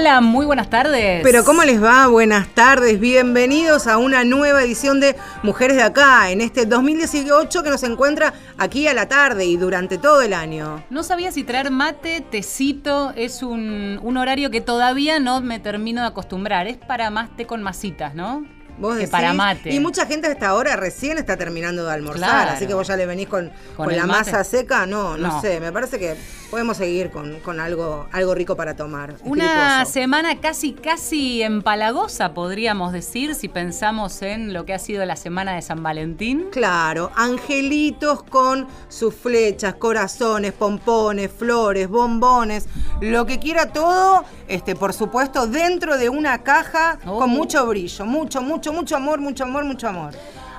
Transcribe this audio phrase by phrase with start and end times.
[0.00, 1.20] Hola, muy buenas tardes.
[1.22, 2.06] Pero ¿cómo les va?
[2.06, 7.68] Buenas tardes, bienvenidos a una nueva edición de Mujeres de Acá, en este 2018 que
[7.68, 10.82] nos encuentra aquí a la tarde y durante todo el año.
[10.88, 16.00] No sabía si traer mate, tecito, es un, un horario que todavía no me termino
[16.00, 16.66] de acostumbrar.
[16.66, 18.46] Es para más té con masitas, ¿no?
[18.78, 19.70] Vos que decís, para mate.
[19.74, 22.50] Y mucha gente hasta ahora recién está terminando de almorzar, Claro.
[22.52, 24.30] así que vos ya le venís con, Con la mate.
[24.30, 24.86] masa seca.
[24.86, 25.40] No, no, No.
[25.42, 26.16] sé, me parece que
[26.50, 29.14] podemos seguir con, con algo, algo rico para tomar.
[29.24, 29.92] Una espirituoso.
[29.92, 35.54] semana casi, casi empalagosa, podríamos decir, si pensamos en lo que ha sido la semana
[35.54, 36.46] de San Valentín.
[36.50, 42.66] Claro, angelitos con sus flechas, corazones, pompones, flores, bombones,
[43.00, 47.18] lo que quiera todo, este, por supuesto, dentro de una caja Oh.
[47.18, 50.12] con mucho brillo, mucho, mucho, mucho amor, mucho amor, mucho amor.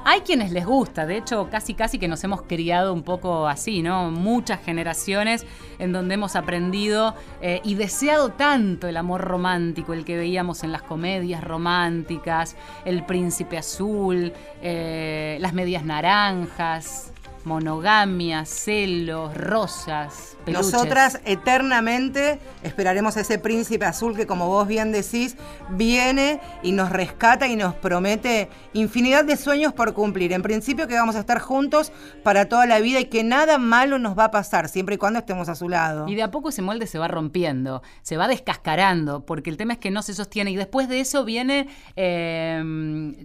[0.03, 3.83] Hay quienes les gusta, de hecho, casi casi que nos hemos criado un poco así,
[3.83, 4.09] ¿no?
[4.09, 5.45] Muchas generaciones
[5.77, 10.71] en donde hemos aprendido eh, y deseado tanto el amor romántico, el que veíamos en
[10.71, 17.10] las comedias románticas, el príncipe azul, eh, las medias naranjas,
[17.45, 20.73] monogamia, celos, rosas, peluches.
[20.73, 25.37] Nosotras eternamente esperaremos a ese príncipe azul que, como vos bien decís,
[25.69, 30.33] viene y nos rescata y nos promete infinidad de sueños por cumplir.
[30.33, 31.91] En principio que vamos a estar juntos
[32.23, 35.19] para toda la vida y que nada malo nos va a pasar, siempre y cuando
[35.19, 36.07] estemos a su lado.
[36.07, 39.73] Y de a poco ese molde se va rompiendo, se va descascarando, porque el tema
[39.73, 40.51] es que no se sostiene.
[40.51, 42.61] Y después de eso viene eh,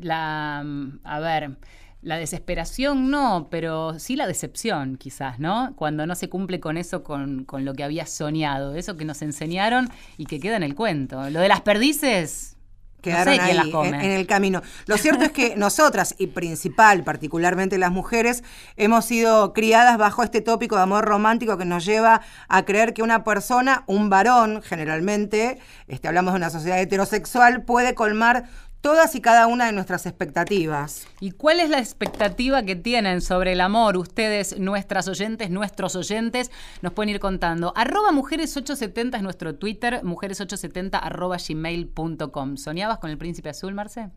[0.00, 0.64] la.
[1.04, 1.56] A ver.
[2.02, 5.74] La desesperación no, pero sí la decepción, quizás, ¿no?
[5.76, 9.22] Cuando no se cumple con eso, con, con lo que habías soñado, eso que nos
[9.22, 11.28] enseñaron y que queda en el cuento.
[11.30, 12.56] Lo de las perdices.
[13.02, 14.62] Quedaron no sé quién ahí en, en el camino.
[14.86, 18.42] Lo cierto es que nosotras, y principal, particularmente las mujeres,
[18.76, 23.02] hemos sido criadas bajo este tópico de amor romántico que nos lleva a creer que
[23.02, 25.58] una persona, un varón, generalmente,
[25.88, 28.44] este, hablamos de una sociedad heterosexual, puede colmar
[28.86, 31.08] todas y cada una de nuestras expectativas.
[31.18, 33.96] ¿Y cuál es la expectativa que tienen sobre el amor?
[33.96, 36.52] Ustedes, nuestras oyentes, nuestros oyentes,
[36.82, 37.72] nos pueden ir contando.
[37.74, 42.56] Arroba mujeres870 es nuestro Twitter, mujeres870 arroba gmail.com.
[42.58, 44.10] ¿Soñabas con el príncipe azul, Marce?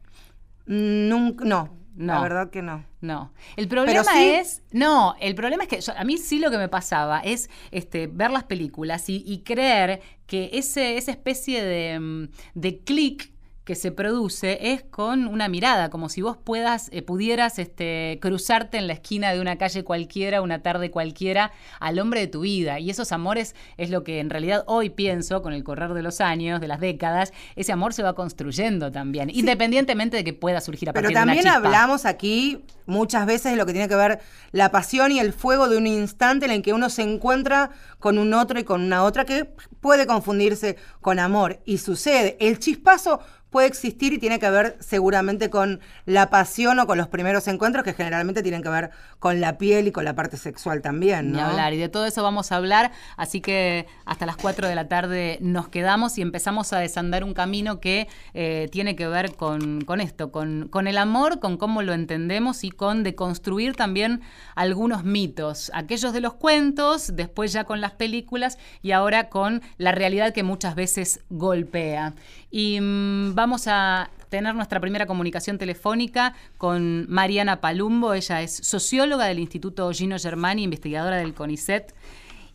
[0.67, 2.13] Nunca, no, No.
[2.13, 2.85] la verdad que no.
[3.01, 3.33] No.
[3.57, 4.29] El problema sí.
[4.29, 4.61] es.
[4.71, 8.05] No, el problema es que yo- a mí sí lo que me pasaba es este,
[8.05, 13.33] ver las películas y, y creer que ese, esa especie de, mm, de clic
[13.69, 18.79] que se produce es con una mirada, como si vos puedas, eh, pudieras este, cruzarte
[18.79, 22.79] en la esquina de una calle cualquiera, una tarde cualquiera, al hombre de tu vida.
[22.79, 26.19] Y esos amores es lo que en realidad hoy pienso, con el correr de los
[26.19, 30.89] años, de las décadas, ese amor se va construyendo también, independientemente de que pueda surgir
[30.89, 31.57] a Pero partir de una también chispa.
[31.57, 34.19] hablamos aquí muchas veces de lo que tiene que ver
[34.51, 37.69] la pasión y el fuego de un instante en el que uno se encuentra
[37.99, 39.45] con un otro y con una otra que
[39.79, 42.35] puede confundirse con amor y sucede.
[42.39, 47.07] El chispazo puede existir y tiene que ver seguramente con la pasión o con los
[47.07, 50.81] primeros encuentros que generalmente tienen que ver con la piel y con la parte sexual
[50.81, 51.41] también, ¿no?
[51.41, 54.87] hablar, y de todo eso vamos a hablar, así que hasta las 4 de la
[54.87, 59.81] tarde nos quedamos y empezamos a desandar un camino que eh, tiene que ver con,
[59.81, 64.21] con esto, con, con el amor, con cómo lo entendemos y con deconstruir también
[64.55, 69.91] algunos mitos, aquellos de los cuentos, después ya con las películas y ahora con la
[69.91, 72.13] realidad que muchas veces golpea.
[72.51, 78.13] Y mm, vamos a tener nuestra primera comunicación telefónica con Mariana Palumbo.
[78.13, 81.95] Ella es socióloga del Instituto Gino Germani, investigadora del CONICET.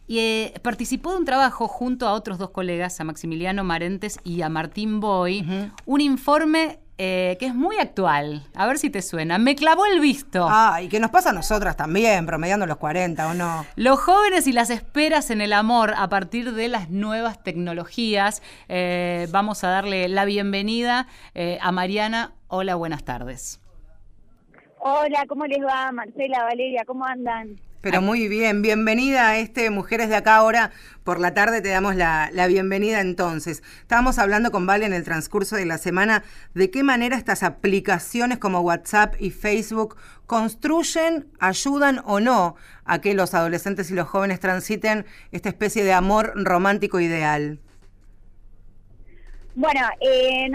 [0.07, 4.43] Y eh, participó de un trabajo junto a otros dos colegas, a Maximiliano Marentes y
[4.43, 5.47] a Martín Boy,
[5.87, 8.45] un informe eh, que es muy actual.
[8.55, 9.39] A ver si te suena.
[9.39, 10.47] Me clavó el visto.
[10.49, 13.67] Ah, y que nos pasa a nosotras también, promediando los 40 o no.
[13.75, 18.43] Los jóvenes y las esperas en el amor a partir de las nuevas tecnologías.
[18.69, 22.35] Eh, vamos a darle la bienvenida eh, a Mariana.
[22.47, 23.61] Hola, buenas tardes.
[24.79, 25.91] Hola, ¿cómo les va?
[25.91, 27.59] Marcela, Valeria, ¿cómo andan?
[27.85, 30.71] Pero muy bien, bienvenida a este Mujeres de Acá ahora.
[31.05, 33.63] Por la tarde te damos la, la bienvenida entonces.
[33.83, 38.39] Estábamos hablando con Vale en el transcurso de la semana de qué manera estas aplicaciones
[38.39, 44.41] como WhatsApp y Facebook construyen, ayudan o no a que los adolescentes y los jóvenes
[44.41, 47.59] transiten esta especie de amor romántico ideal.
[49.57, 50.49] Bueno, eh,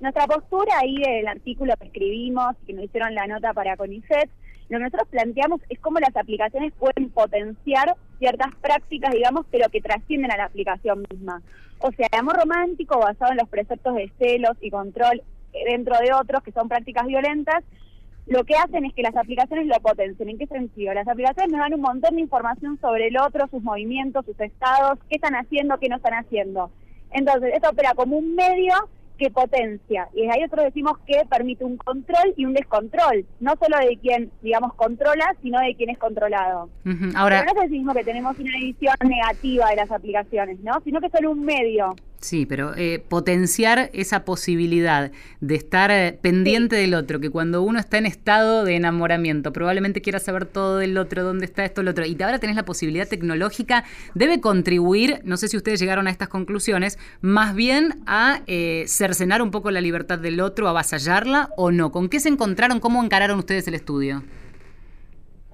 [0.00, 4.30] nuestra postura ahí del artículo que escribimos, que nos hicieron la nota para CONICET,
[4.70, 9.80] lo que nosotros planteamos es cómo las aplicaciones pueden potenciar ciertas prácticas, digamos, pero que
[9.80, 11.42] trascienden a la aplicación misma.
[11.80, 15.22] O sea, el amor romántico basado en los preceptos de celos y control
[15.66, 17.64] dentro de otros, que son prácticas violentas,
[18.26, 20.28] lo que hacen es que las aplicaciones lo potencien.
[20.28, 20.94] ¿En qué sentido?
[20.94, 25.00] Las aplicaciones nos dan un montón de información sobre el otro, sus movimientos, sus estados,
[25.08, 26.70] qué están haciendo, qué no están haciendo.
[27.10, 28.72] Entonces, esto opera como un medio
[29.20, 30.08] que potencia.
[30.14, 34.30] Y ahí nosotros decimos que permite un control y un descontrol, no solo de quien,
[34.40, 36.70] digamos, controla, sino de quien es controlado.
[37.14, 40.80] Ahora, Pero no es decimos que tenemos una edición negativa de las aplicaciones, ¿no?
[40.84, 41.94] Sino que solo un medio.
[42.20, 47.78] Sí, pero eh, potenciar esa posibilidad de estar eh, pendiente del otro, que cuando uno
[47.78, 51.88] está en estado de enamoramiento, probablemente quiera saber todo del otro, dónde está esto, el
[51.88, 53.84] otro, y ahora tenés la posibilidad tecnológica,
[54.14, 59.40] debe contribuir, no sé si ustedes llegaron a estas conclusiones, más bien a eh, cercenar
[59.40, 61.90] un poco la libertad del otro, avasallarla o no.
[61.90, 62.80] ¿Con qué se encontraron?
[62.80, 64.22] ¿Cómo encararon ustedes el estudio?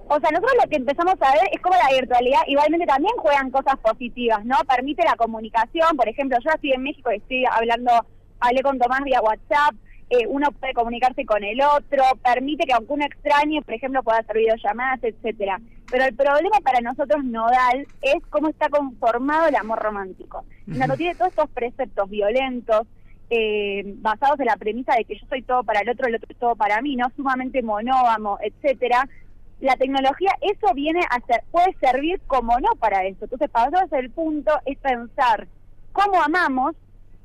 [0.09, 3.51] O sea, nosotros lo que empezamos a ver es cómo la virtualidad igualmente también juegan
[3.51, 4.55] cosas positivas, ¿no?
[4.67, 7.91] Permite la comunicación, por ejemplo, yo estoy en México y estoy hablando,
[8.39, 9.75] hablé con Tomás vía WhatsApp,
[10.09, 14.19] eh, uno puede comunicarse con el otro, permite que aunque uno extrañe, por ejemplo, pueda
[14.19, 15.59] hacer videollamadas, etcétera.
[15.91, 20.45] Pero el problema para nosotros nodal es cómo está conformado el amor romántico.
[20.77, 22.87] Cuando tiene todos estos preceptos violentos,
[23.29, 26.27] eh, basados en la premisa de que yo soy todo para el otro, el otro
[26.29, 29.07] es todo para mí, no sumamente monógamo, etcétera,
[29.59, 33.25] la tecnología, eso viene a ser, puede servir como no para eso.
[33.25, 35.47] Entonces, para nosotros el punto es pensar
[35.91, 36.75] cómo amamos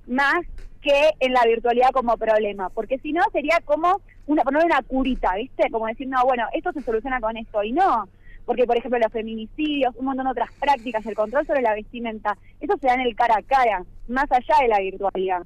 [0.06, 0.42] más
[0.80, 5.34] que en la virtualidad como problema, porque si no sería como una poner una curita,
[5.36, 5.70] ¿viste?
[5.70, 8.08] Como decir, no, bueno, esto se soluciona con esto y no,
[8.44, 12.36] porque por ejemplo los feminicidios, un montón de otras prácticas, el control sobre la vestimenta,
[12.60, 15.42] eso se da en el cara a cara, más allá de la virtualidad.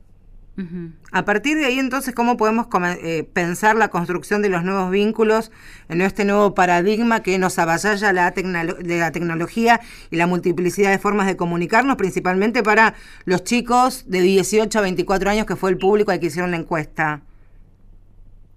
[1.13, 2.67] A partir de ahí, entonces, ¿cómo podemos
[3.03, 5.53] eh, pensar la construcción de los nuevos vínculos
[5.91, 9.81] en este nuevo paradigma que nos avasalla la la tecnología
[10.11, 12.95] y la multiplicidad de formas de comunicarnos, principalmente para
[13.27, 16.57] los chicos de 18 a 24 años, que fue el público al que hicieron la
[16.57, 17.21] encuesta?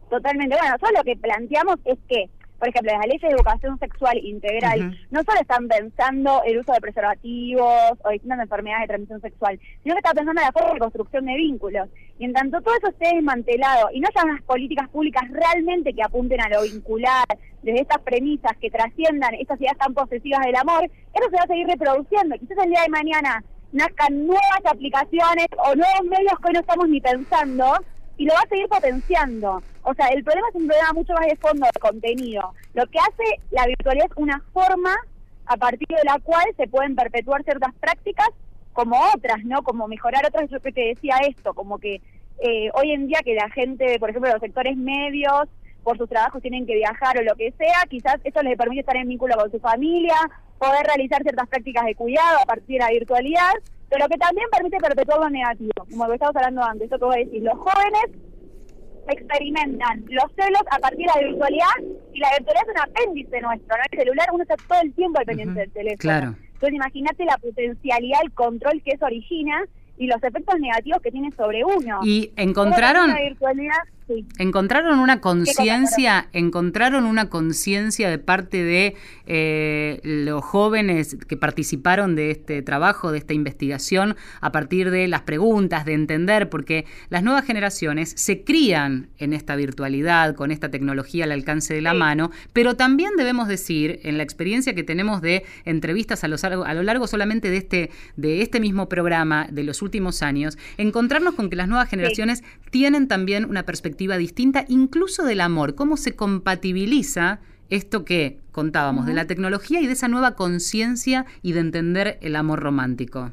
[0.10, 0.56] Totalmente.
[0.56, 2.30] Bueno, nosotros lo que planteamos es que
[2.60, 6.82] por ejemplo, las leyes de educación sexual integral no solo están pensando el uso de
[6.82, 10.80] preservativos o distintas enfermedades de transmisión sexual, sino que están pensando en la forma de
[10.80, 11.90] construcción de vínculos.
[12.20, 16.04] Y en tanto todo eso esté desmantelado y no haya unas políticas públicas realmente que
[16.04, 17.26] apunten a lo vincular,
[17.64, 21.48] desde estas premisas que trasciendan estas ideas tan posesivas del amor, eso se va a
[21.48, 22.38] seguir reproduciendo.
[22.38, 26.90] Quizás el día de mañana nazcan nuevas aplicaciones o nuevos medios que hoy no estamos
[26.90, 27.74] ni pensando
[28.19, 29.63] y lo va a seguir potenciando.
[29.83, 32.54] O sea, el problema es un problema mucho más de fondo de contenido.
[32.74, 34.94] Lo que hace la virtualidad es una forma
[35.45, 38.27] a partir de la cual se pueden perpetuar ciertas prácticas
[38.74, 39.63] como otras, ¿no?
[39.63, 42.01] Como mejorar otras, yo que te decía esto, como que
[42.42, 45.48] eh, hoy en día que la gente, por ejemplo, los sectores medios,
[45.83, 48.98] por sus trabajos tienen que viajar o lo que sea, quizás esto les permite estar
[48.98, 50.15] en vínculo con su familia,
[50.57, 53.54] poder realizar ciertas prácticas de cuidado a partir de la virtualidad,
[53.89, 57.06] pero que también permite perpetuar lo negativo, como lo que estábamos hablando antes, esto que
[57.06, 58.06] voy a decir, los jóvenes
[59.09, 61.77] experimentan los celos a partir de la virtualidad
[62.13, 63.84] y la virtualidad es un apéndice nuestro, ¿no?
[63.91, 65.98] El celular uno está todo el tiempo al pendiente del teléfono.
[65.98, 66.36] Claro.
[66.53, 69.63] Entonces imagínate la potencialidad, el control que eso origina
[69.98, 72.00] y los efectos negativos que tiene sobre uno.
[72.03, 73.10] Y encontraron...
[73.10, 73.79] La virtualidad
[74.38, 78.96] Encontraron una conciencia, encontraron una conciencia de parte de
[79.28, 85.22] eh, los jóvenes que participaron de este trabajo, de esta investigación, a partir de las
[85.22, 91.25] preguntas, de entender, porque las nuevas generaciones se crían en esta virtualidad, con esta tecnología
[91.25, 95.44] al alcance de la mano, pero también debemos decir, en la experiencia que tenemos de
[95.66, 99.82] entrevistas a lo, a lo largo solamente de este, de este mismo programa de los
[99.82, 105.41] últimos años, encontrarnos con que las nuevas generaciones tienen también una perspectiva distinta, incluso del
[105.41, 107.39] amor, cómo se compatibiliza
[107.70, 112.36] esto que contábamos de la tecnología y de esa nueva conciencia y de entender el
[112.36, 113.32] amor romántico.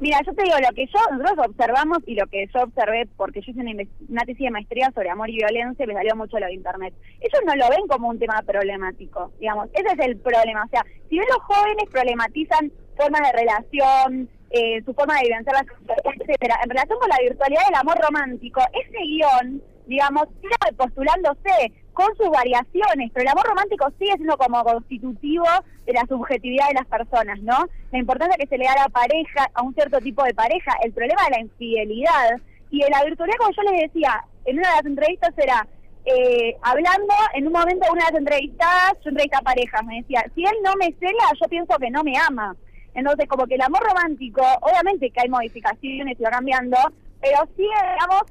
[0.00, 3.40] Mira, yo te digo, lo que yo, nosotros observamos y lo que yo observé, porque
[3.40, 3.72] yo hice una,
[4.08, 6.94] una tesis de maestría sobre amor y violencia, me salió mucho lo de Internet.
[7.20, 10.64] Ellos no lo ven como un tema problemático, digamos, ese es el problema.
[10.64, 15.56] O sea, si bien los jóvenes problematizan formas de relación, eh, su forma de vivenciar
[15.56, 16.58] las etcétera.
[16.62, 22.30] En relación con la virtualidad del amor romántico, ese guion, digamos, sigue postulándose con sus
[22.30, 25.46] variaciones, pero el amor romántico sigue siendo como constitutivo
[25.84, 27.66] de la subjetividad de las personas, ¿no?
[27.90, 30.72] La importancia que se le da a la pareja, a un cierto tipo de pareja,
[30.84, 32.40] el problema de la infidelidad
[32.70, 35.66] y de la virtualidad, como yo les decía, en una de las entrevistas era
[36.04, 40.24] eh, hablando en un momento una de las entrevistadas, yo entrevista a parejas, me decía,
[40.34, 42.56] si él no me cela, yo pienso que no me ama.
[42.98, 46.76] Entonces, como que el amor romántico, obviamente que hay modificaciones y va cambiando,
[47.20, 48.22] pero sí, digamos,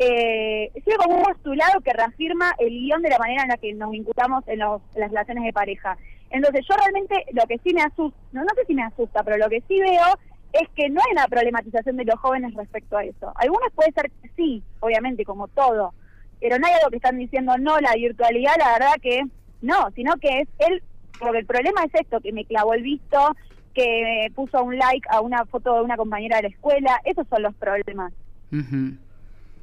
[0.00, 3.72] eh, sirve como un postulado que reafirma el guion de la manera en la que
[3.72, 5.96] nos vinculamos en, los, las relaciones de pareja.
[6.30, 9.36] Entonces yo realmente lo que sí me asusta, no, no sé si me asusta, pero
[9.36, 10.18] lo que sí veo
[10.52, 13.32] es que no hay una problematización de los jóvenes respecto a eso.
[13.36, 15.94] Algunos puede ser sí, obviamente, como todo,
[16.40, 19.22] pero no hay algo que están diciendo, no, la virtualidad, la verdad que
[19.62, 20.82] no, sino que es él,
[21.20, 23.36] porque el problema es esto, que me clavó el visto,
[23.76, 27.42] que puso un like a una foto de una compañera de la escuela, esos son
[27.42, 28.10] los problemas.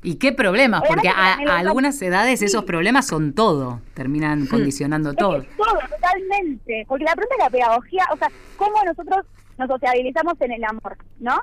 [0.04, 0.84] ¿Y qué problemas?
[0.88, 5.42] Porque a, algunas edades esos problemas son todo, terminan condicionando todo.
[5.58, 6.86] todo, totalmente.
[6.88, 9.26] Porque la pregunta es la pedagogía, o sea, cómo nosotros
[9.58, 11.40] nos sociabilizamos en el amor, ¿no?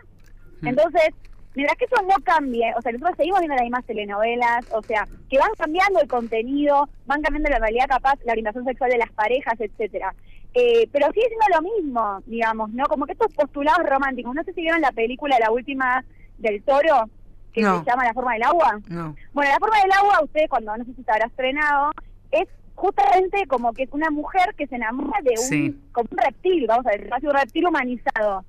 [0.62, 1.08] Entonces,
[1.54, 5.08] mientras que eso no cambie, o sea, nosotros seguimos viendo las mismas telenovelas, o sea,
[5.28, 9.10] que van cambiando el contenido, van cambiando la realidad capaz, la orientación sexual de las
[9.10, 10.14] parejas, etcétera.
[10.54, 12.84] Eh, pero sigue siendo lo mismo, digamos, ¿no?
[12.86, 16.04] Como que estos postulados románticos, no sé si vieron la película, la última
[16.38, 17.08] del toro,
[17.52, 18.80] que se llama La forma del agua.
[18.88, 19.14] No.
[19.32, 21.92] Bueno, La forma del agua, usted cuando no sé si se habrá estrenado,
[22.32, 26.66] es justamente como que es una mujer que se enamora de un, como un reptil,
[26.66, 28.44] vamos a ver, un reptil humanizado.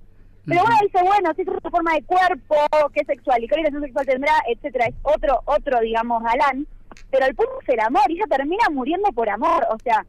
[0.45, 2.55] Pero uno dice, bueno, si es otra forma de cuerpo,
[2.93, 6.65] qué sexual y qué orientación sexual tendrá, etcétera, es otro, otro, digamos, galán.
[7.11, 10.05] Pero el punto es el amor, y ella termina muriendo por amor, o sea,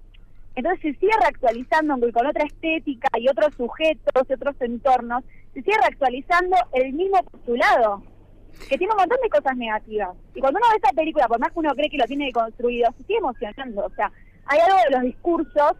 [0.54, 5.76] entonces se sigue reactualizando con otra estética y otros sujetos y otros entornos, se sigue
[5.78, 8.02] reactualizando el mismo postulado
[8.68, 10.10] que tiene un montón de cosas negativas.
[10.34, 12.90] Y cuando uno ve esta película, por más que uno cree que lo tiene construido,
[12.98, 13.86] se sigue emocionando.
[13.86, 14.12] O sea,
[14.46, 15.72] hay algo de los discursos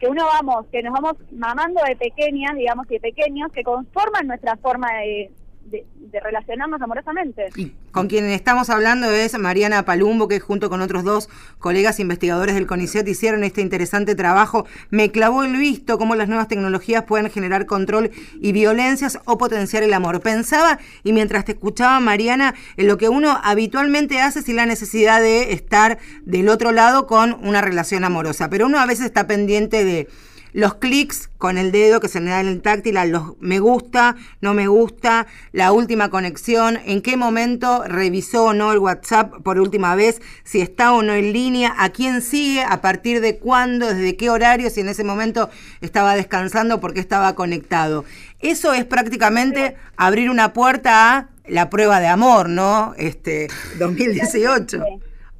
[0.00, 4.26] que uno vamos, que nos vamos mamando de pequeñas, digamos, y de pequeños, que conforman
[4.26, 5.30] nuestra forma de,
[5.70, 5.84] de,
[6.22, 7.50] relacionarnos amorosamente.
[7.56, 12.54] Y con quien estamos hablando es Mariana Palumbo, que junto con otros dos colegas investigadores
[12.54, 14.66] del CONICET hicieron este interesante trabajo.
[14.88, 19.82] Me clavó el visto cómo las nuevas tecnologías pueden generar control y violencias o potenciar
[19.82, 20.20] el amor.
[20.20, 25.20] Pensaba, y mientras te escuchaba, Mariana, en lo que uno habitualmente hace sin la necesidad
[25.20, 28.48] de estar del otro lado con una relación amorosa.
[28.48, 30.08] Pero uno a veces está pendiente de
[30.56, 33.58] los clics con el dedo que se le da en el táctil, a los me
[33.58, 39.34] gusta, no me gusta, la última conexión, en qué momento revisó o no el WhatsApp
[39.42, 43.36] por última vez, si está o no en línea, a quién sigue, a partir de
[43.36, 45.50] cuándo, desde qué horario, si en ese momento
[45.82, 48.06] estaba descansando, porque estaba conectado.
[48.40, 52.94] Eso es prácticamente abrir una puerta a la prueba de amor, ¿no?
[52.96, 53.48] Este
[53.78, 54.82] 2018.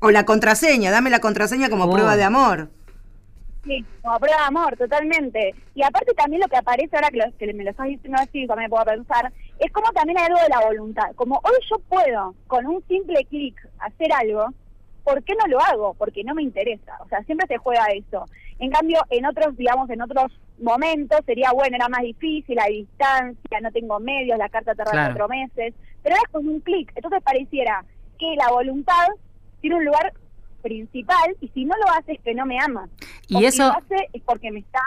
[0.01, 2.17] O la contraseña, dame la contraseña como prueba oh.
[2.19, 2.69] de amor.
[3.67, 5.55] Sí, como prueba de amor, totalmente.
[5.75, 8.85] Y aparte también lo que aparece ahora que, me lo estás diciendo así, también puedo
[8.85, 11.13] pensar, es como también hay algo de la voluntad.
[11.17, 14.55] Como hoy yo puedo, con un simple clic, hacer algo,
[15.03, 15.95] ¿por qué no lo hago?
[15.95, 16.97] Porque no me interesa.
[17.01, 18.27] O sea, siempre se juega eso.
[18.61, 23.61] En cambio, en otros, digamos, en otros momentos sería, bueno, era más difícil, a distancia,
[23.61, 25.75] no tengo medios, la carta tarda cuatro meses.
[26.05, 26.93] Pero ahora es con un clic.
[26.95, 27.85] Entonces pareciera
[28.17, 29.09] que la voluntad
[29.61, 30.13] tiene un lugar
[30.67, 32.89] principal y si no lo hace es que no me ama.
[33.29, 33.63] Y eso...
[33.65, 34.81] Si lo hace es porque me está...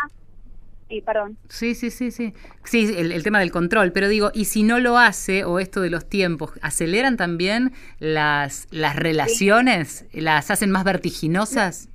[0.90, 1.38] Sí, perdón.
[1.50, 2.34] Sí, sí, sí, sí.
[2.64, 5.92] Sí, el, tema del control, pero digo, y si no lo hace, o esto de
[5.92, 10.06] los tiempos, ¿aceleran también las, las relaciones?
[10.14, 11.90] ¿Las hacen más vertiginosas?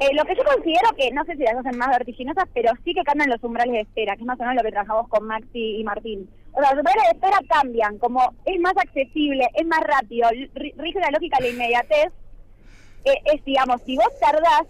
[0.00, 2.94] Eh, lo que yo considero que, no sé si las hacen más vertiginosas, pero sí
[2.94, 5.26] que cambian los umbrales de espera, que es más o menos lo que trabajamos con
[5.26, 6.28] Maxi y Martín.
[6.52, 11.00] O sea, los umbrales de espera cambian, como es más accesible, es más rápido, rige
[11.00, 12.12] la lógica de la inmediatez,
[13.04, 14.64] eh, es, digamos, si vos tardás,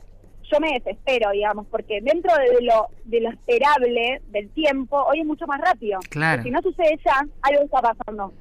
[0.51, 5.27] yo me desespero, digamos, porque dentro de lo, de lo esperable del tiempo, hoy es
[5.27, 6.01] mucho más rápido.
[6.11, 6.43] Claro.
[6.43, 8.33] Si no sucede ya, algo está pasando.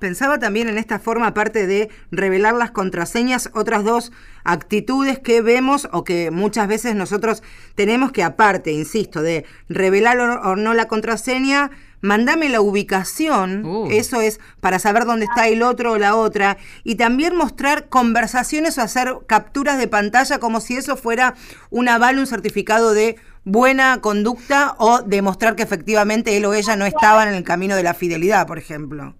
[0.00, 4.12] Pensaba también en esta forma, aparte de revelar las contraseñas, otras dos
[4.44, 7.42] actitudes que vemos o que muchas veces nosotros
[7.74, 11.70] tenemos que, aparte, insisto, de revelar o no la contraseña,
[12.04, 16.96] mandame la ubicación, eso es para saber dónde está el otro o la otra, y
[16.96, 21.34] también mostrar conversaciones o hacer capturas de pantalla como si eso fuera
[21.70, 26.84] un aval, un certificado de buena conducta o demostrar que efectivamente él o ella no
[26.84, 29.14] estaban en el camino de la fidelidad, por ejemplo.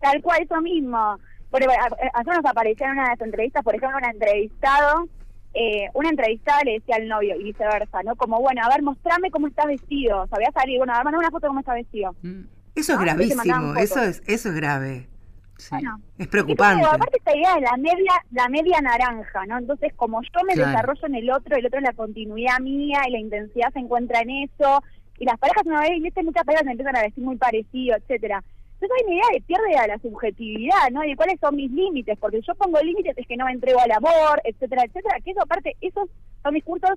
[0.00, 1.18] Tal cual, eso mismo.
[1.50, 5.08] Porque ayer nos apareció en una de las entrevistas, por ejemplo, un entrevistado
[5.54, 8.16] eh, una entrevistada le decía al novio y viceversa, ¿no?
[8.16, 10.22] Como, bueno, a ver, mostrame cómo estás vestido.
[10.22, 12.14] O sea, voy a salir, bueno, a ver, mandame una foto de cómo estás vestido.
[12.22, 12.42] Mm.
[12.74, 15.08] Eso es gravísimo, eso es, eso es grave.
[16.18, 16.84] es preocupante.
[16.84, 19.58] aparte esta idea de la media, la media naranja, ¿no?
[19.58, 23.10] Entonces, como yo me desarrollo en el otro, el otro es la continuidad mía y
[23.10, 24.82] la intensidad se encuentra en eso,
[25.18, 28.44] y las parejas una vez, viste, muchas parejas se empiezan a vestir muy parecido, etcétera.
[28.80, 31.00] Entonces hay una idea de pierde la subjetividad, ¿no?
[31.00, 33.90] De cuáles son mis límites, porque yo pongo límites es que no me entrego al
[33.90, 36.08] amor, etcétera, etcétera, que eso aparte, esos
[36.42, 36.92] son discursos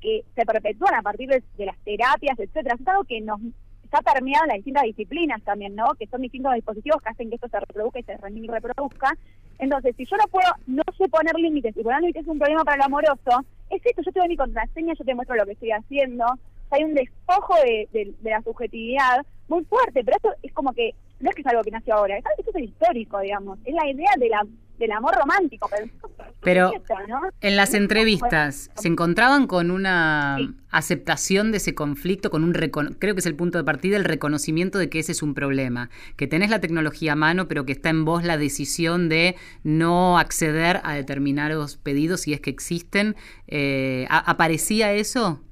[0.00, 2.74] que se perpetúan a partir de, las terapias, etcétera.
[2.80, 3.40] Es algo que nos
[3.84, 5.94] está permeado en las distintas disciplinas también, ¿no?
[5.98, 9.16] Que son distintos dispositivos que hacen que esto se reproduzca y se reproduzca.
[9.58, 12.64] Entonces, si yo no puedo, no sé poner límites, y poner límites es un problema
[12.64, 15.70] para el amoroso, es esto, yo tengo mi contraseña, yo te muestro lo que estoy
[15.70, 16.24] haciendo,
[16.70, 21.30] hay un despojo de, de, la subjetividad muy fuerte, pero esto es como que, no
[21.30, 23.88] es que es algo que nació ahora, es algo que es histórico, digamos, es la
[23.88, 24.42] idea de la
[24.80, 25.68] del amor romántico.
[26.40, 26.72] Pero,
[27.42, 30.38] en las entrevistas, ¿se encontraban con una
[30.70, 34.78] aceptación de ese conflicto, con un creo que es el punto de partida, el reconocimiento
[34.78, 37.90] de que ese es un problema, que tenés la tecnología a mano, pero que está
[37.90, 43.16] en vos la decisión de no acceder a determinados pedidos si es que existen?
[43.48, 45.42] Eh, ¿Aparecía eso?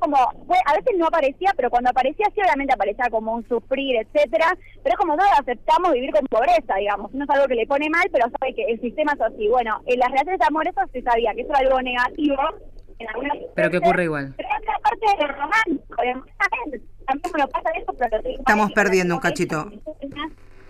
[0.00, 4.56] Como, a veces no aparecía, pero cuando aparecía sí obviamente aparecía como un sufrir, etcétera,
[4.82, 7.88] pero es como todos aceptamos vivir con pobreza, digamos, no es algo que le pone
[7.90, 9.48] mal, pero sabe que el sistema es así.
[9.48, 12.36] Bueno, en las relaciones amorosas se sabía que eso era algo negativo,
[12.98, 14.34] en algunas pero que ocurre igual.
[14.36, 15.96] Pero es la parte de lo romántico,
[17.06, 19.70] también me lo pasa eso, pero Estamos perdiendo un cachito.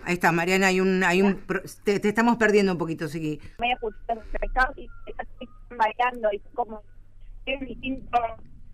[0.03, 1.43] Ahí está, Mariana, hay un, hay un,
[1.83, 3.41] te, estamos perdiendo un poquito, sí.
[3.59, 3.77] Medio
[4.77, 4.87] y
[5.75, 6.81] variando y como
[7.45, 8.19] es distinto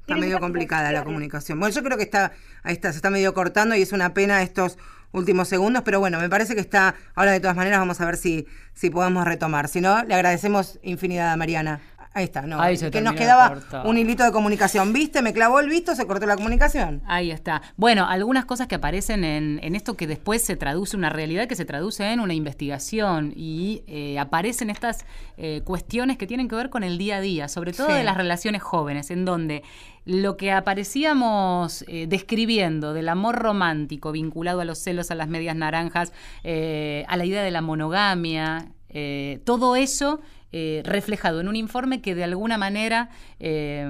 [0.04, 1.62] Está medio complicada la comunicación.
[1.62, 2.34] Bueno, yo creo que está,
[2.64, 4.78] ahí está, se está medio cortando y es una pena estos
[5.14, 8.18] últimos segundos, pero bueno, me parece que está, ahora de todas maneras vamos a ver
[8.18, 9.70] si, si podemos retomar.
[9.70, 11.80] Si no, le agradecemos infinidad a Mariana.
[12.16, 12.60] Ahí está, no.
[12.92, 14.94] que nos quedaba un hilito de comunicación.
[14.94, 15.22] ¿Viste?
[15.22, 17.02] Me clavó el visto, se cortó la comunicación.
[17.08, 17.62] Ahí está.
[17.76, 21.56] Bueno, algunas cosas que aparecen en, en esto que después se traduce, una realidad que
[21.56, 25.06] se traduce en una investigación y eh, aparecen estas
[25.38, 28.18] eh, cuestiones que tienen que ver con el día a día, sobre todo de las
[28.18, 29.64] relaciones jóvenes, en donde
[30.06, 35.56] lo que aparecíamos eh, describiendo del amor romántico vinculado a los celos, a las medias
[35.56, 36.12] naranjas,
[36.44, 38.68] a la idea de la monogamia,
[39.46, 40.22] todo eso
[40.54, 43.90] eh, reflejado en un informe que de alguna manera eh,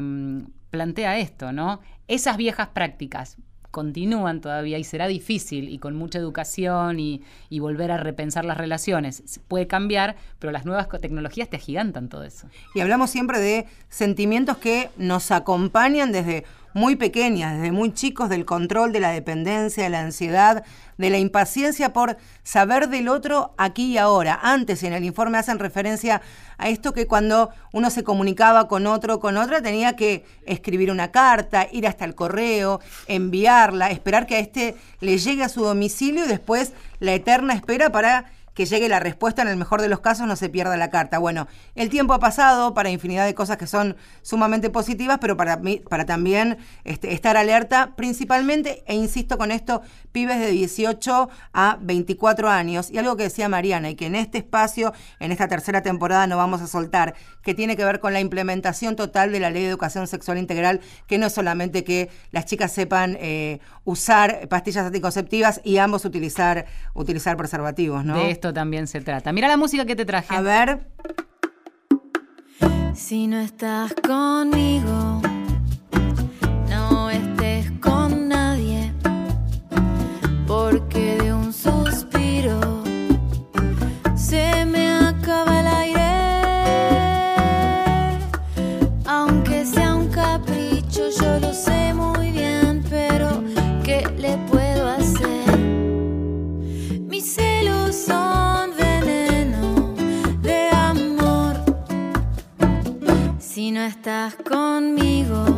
[0.69, 1.82] plantea esto, ¿no?
[2.08, 3.38] Esas viejas prácticas
[3.69, 8.56] continúan todavía y será difícil y con mucha educación y, y, volver a repensar las
[8.56, 9.41] relaciones.
[9.47, 12.47] Puede cambiar, pero las nuevas tecnologías te agigantan todo eso.
[12.76, 18.46] Y hablamos siempre de sentimientos que nos acompañan desde muy pequeñas, desde muy chicos, del
[18.46, 20.64] control, de la dependencia, de la ansiedad,
[20.98, 24.40] de la impaciencia por saber del otro aquí y ahora.
[24.42, 26.22] Antes en el informe hacen referencia
[26.58, 31.12] a esto que cuando uno se comunicaba con otro con otra tenía que escribir una
[31.12, 36.26] carta, ir hasta el correo, enviarla, esperar que a este le llegue a su domicilio
[36.26, 40.00] y después la eterna espera para que llegue la respuesta, en el mejor de los
[40.00, 41.18] casos no se pierda la carta.
[41.18, 45.62] Bueno, el tiempo ha pasado para infinidad de cosas que son sumamente positivas, pero para,
[45.89, 52.50] para también este, estar alerta principalmente, e insisto con esto, pibes de 18 a 24
[52.50, 52.92] años.
[52.92, 56.38] Y algo que decía Mariana, y que en este espacio, en esta tercera temporada no
[56.38, 59.70] vamos a soltar, que tiene que ver con la implementación total de la ley de
[59.70, 65.62] educación sexual integral, que no es solamente que las chicas sepan eh, usar pastillas anticonceptivas
[65.63, 68.18] y ambos utilizar, utilizar preservativos, ¿no?
[68.51, 69.32] También se trata.
[69.32, 70.34] Mira la música que te traje.
[70.36, 70.88] A ver.
[72.95, 75.21] Si no estás conmigo,
[103.86, 105.53] estás conmigo,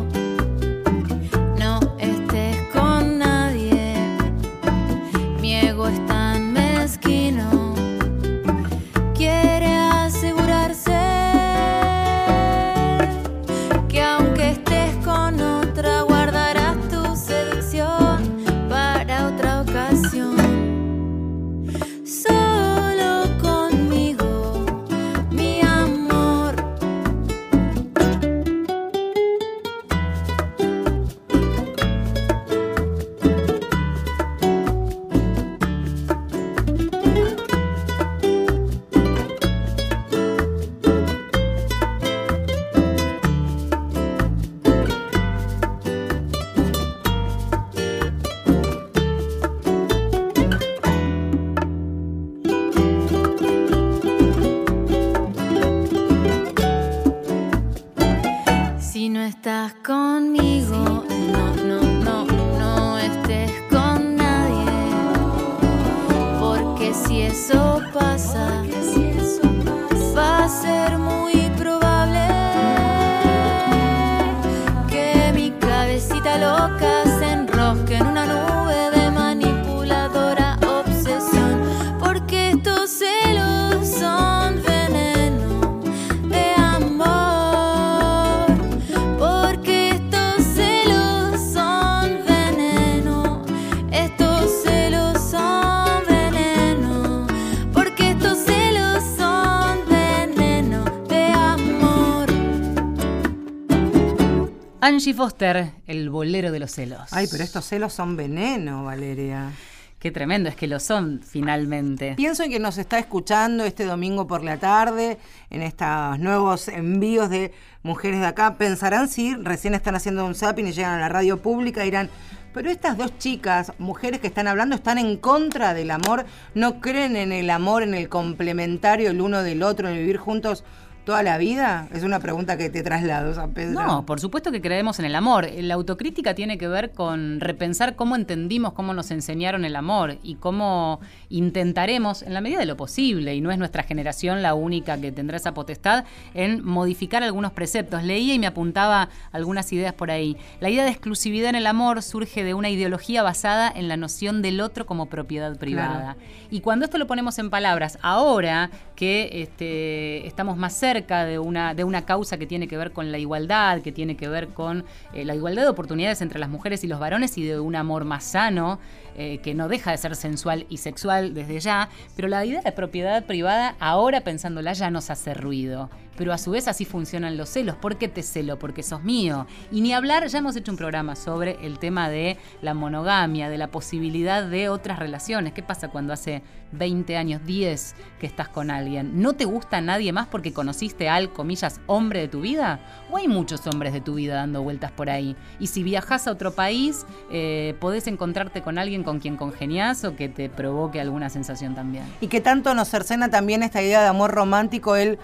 [104.96, 107.12] Angie Foster, el bolero de los celos.
[107.12, 109.52] Ay, pero estos celos son veneno, Valeria.
[109.98, 112.14] Qué tremendo, es que lo son finalmente.
[112.16, 115.18] Pienso en que nos está escuchando este domingo por la tarde
[115.50, 118.56] en estos nuevos envíos de mujeres de acá.
[118.56, 122.08] Pensarán si recién están haciendo un zapping y llegan a la radio pública y dirán,
[122.54, 127.16] pero estas dos chicas, mujeres que están hablando, están en contra del amor, no creen
[127.16, 130.64] en el amor, en el complementario el uno del otro, en vivir juntos
[131.06, 131.88] toda la vida?
[131.94, 133.80] Es una pregunta que te traslado, San Pedro.
[133.80, 135.48] No, por supuesto que creemos en el amor.
[135.56, 140.34] La autocrítica tiene que ver con repensar cómo entendimos, cómo nos enseñaron el amor y
[140.34, 145.00] cómo intentaremos, en la medida de lo posible, y no es nuestra generación la única
[145.00, 148.02] que tendrá esa potestad, en modificar algunos preceptos.
[148.02, 150.36] Leía y me apuntaba algunas ideas por ahí.
[150.58, 154.42] La idea de exclusividad en el amor surge de una ideología basada en la noción
[154.42, 156.16] del otro como propiedad privada.
[156.50, 161.74] Y cuando esto lo ponemos en palabras, ahora que este, estamos más cerca, de una,
[161.74, 164.84] de una causa que tiene que ver con la igualdad, que tiene que ver con
[165.12, 168.04] eh, la igualdad de oportunidades entre las mujeres y los varones y de un amor
[168.04, 168.78] más sano,
[169.16, 172.72] eh, que no deja de ser sensual y sexual desde ya, pero la idea de
[172.72, 175.90] propiedad privada, ahora pensándola, ya nos hace ruido.
[176.16, 177.76] Pero a su vez así funcionan los celos.
[177.76, 178.58] ¿Por qué te celo?
[178.58, 179.46] Porque sos mío.
[179.70, 183.58] Y ni hablar, ya hemos hecho un programa sobre el tema de la monogamia, de
[183.58, 185.52] la posibilidad de otras relaciones.
[185.52, 189.20] ¿Qué pasa cuando hace 20 años, 10 que estás con alguien?
[189.20, 192.80] ¿No te gusta nadie más porque conociste al, comillas, hombre de tu vida?
[193.10, 195.36] ¿O hay muchos hombres de tu vida dando vueltas por ahí?
[195.60, 200.16] Y si viajas a otro país, eh, podés encontrarte con alguien con quien congenias o
[200.16, 202.04] que te provoque alguna sensación también.
[202.20, 205.18] Y que tanto nos cercena también esta idea de amor romántico, el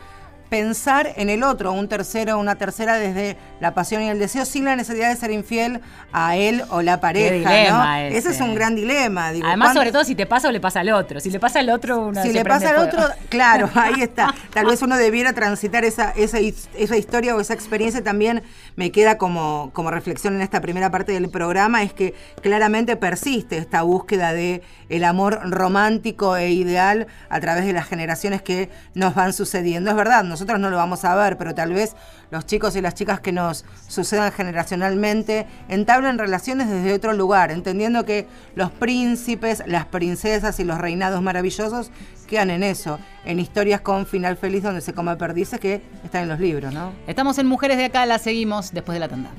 [0.53, 4.67] pensar en el otro, un tercero, una tercera desde la pasión y el deseo, sin
[4.67, 5.81] la necesidad de ser infiel
[6.13, 8.07] a él o la pareja.
[8.07, 8.33] Ese.
[8.33, 9.29] es un gran dilema.
[9.29, 11.21] Además, sobre todo si te pasa o le pasa al otro.
[11.21, 14.35] Si le pasa al otro, una Si le pasa al otro, claro, ahí está.
[14.53, 18.05] Tal vez uno debiera transitar esa, esa, esa historia o esa experiencia.
[18.05, 18.43] También
[18.77, 22.13] me queda como, como reflexión en esta primera parte del programa, es que
[22.43, 24.61] claramente persiste esta búsqueda de
[24.91, 29.89] el amor romántico e ideal a través de las generaciones que nos van sucediendo.
[29.89, 31.95] Es verdad, nosotros no lo vamos a ver, pero tal vez
[32.31, 38.05] los chicos y las chicas que nos sucedan generacionalmente entablen relaciones desde otro lugar, entendiendo
[38.05, 41.91] que los príncipes, las princesas y los reinados maravillosos
[42.27, 46.29] quedan en eso, en historias con final feliz donde se come perdices que están en
[46.29, 46.93] los libros, ¿no?
[47.07, 49.31] Estamos en Mujeres de Acá, la seguimos después de la tanda.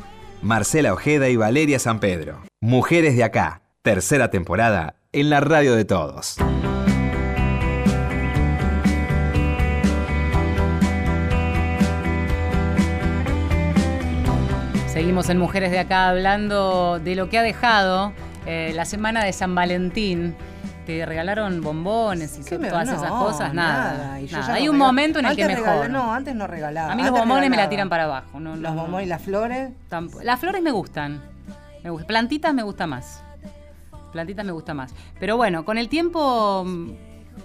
[0.42, 2.44] Marcela Ojeda y Valeria San Pedro.
[2.60, 6.38] Mujeres de Acá, tercera temporada en la radio de todos.
[14.94, 18.14] Seguimos en Mujeres de Acá hablando de lo que ha dejado
[18.46, 20.36] eh, la semana de San Valentín.
[20.86, 24.20] Te regalaron bombones y todas esas cosas, nada.
[24.50, 25.90] Hay un momento en el que mejor.
[25.90, 26.94] no, antes no regalaba.
[26.94, 28.40] A mí los bombones me la tiran para abajo.
[28.40, 29.72] No, los bombones y las flores.
[30.22, 31.24] Las flores me gustan.
[31.84, 32.08] Me gustan.
[32.08, 33.24] Plantitas me gusta más.
[34.12, 34.94] Plantitas me gusta más.
[35.20, 36.68] Pero bueno, con el tiempo,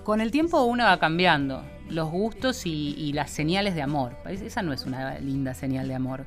[0.05, 4.17] con el tiempo uno va cambiando los gustos y, y las señales de amor.
[4.27, 6.27] Esa no es una linda señal de amor.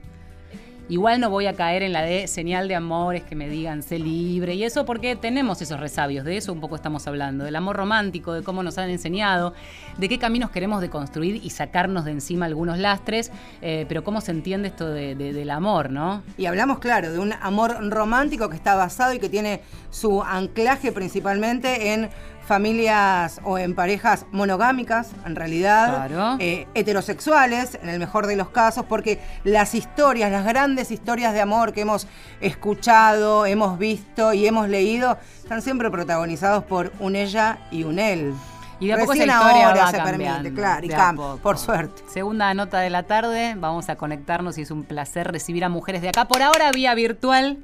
[0.92, 3.82] Igual no voy a caer en la de señal de amor, es que me digan
[3.82, 7.56] sé libre y eso porque tenemos esos resabios, de eso un poco estamos hablando, del
[7.56, 9.54] amor romántico, de cómo nos han enseñado,
[9.98, 14.32] de qué caminos queremos deconstruir y sacarnos de encima algunos lastres, eh, pero cómo se
[14.32, 16.24] entiende esto del amor, ¿no?
[16.38, 20.92] Y hablamos, claro, de un amor romántico que está basado y que tiene su anclaje
[20.92, 22.10] principalmente en
[22.46, 28.86] familias o en parejas monogámicas, en realidad, eh, heterosexuales, en el mejor de los casos,
[28.86, 32.08] porque las historias, las grandes historias de amor que hemos
[32.42, 38.34] escuchado, hemos visto y hemos leído, están siempre protagonizados por un ella y un él.
[38.80, 42.02] Y de a poco esa historia ahora se permite, claro, y por suerte.
[42.12, 46.02] Segunda nota de la tarde, vamos a conectarnos y es un placer recibir a mujeres
[46.02, 46.26] de acá.
[46.26, 47.60] Por ahora, vía virtual.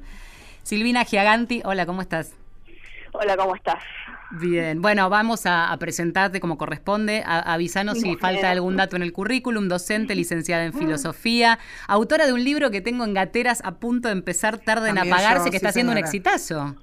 [0.62, 2.32] Silvina Giaganti, hola, ¿cómo estás?
[3.20, 3.82] Hola, ¿cómo estás?
[4.30, 7.24] Bien, bueno, vamos a, presentarte como corresponde.
[7.26, 9.66] avisanos si falta algún dato en el currículum.
[9.66, 14.12] Docente, licenciada en filosofía, autora de un libro que tengo en gateras a punto de
[14.12, 16.76] empezar tarde en apagarse, que está haciendo un exitazo.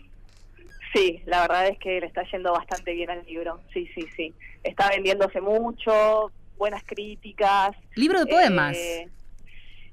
[0.93, 3.62] Sí, la verdad es que le está yendo bastante bien al libro.
[3.74, 4.34] Sí, sí, sí.
[4.63, 7.78] Está vendiéndose mucho, buenas críticas.
[7.93, 8.76] Libro de poemas.
[8.76, 9.08] Eh,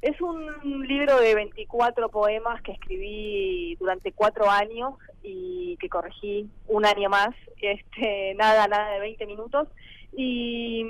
[0.02, 6.84] es un libro de 24 poemas que escribí durante cuatro años y que corregí un
[6.84, 7.30] año más,
[7.62, 9.68] este, nada, nada de 20 minutos,
[10.14, 10.86] y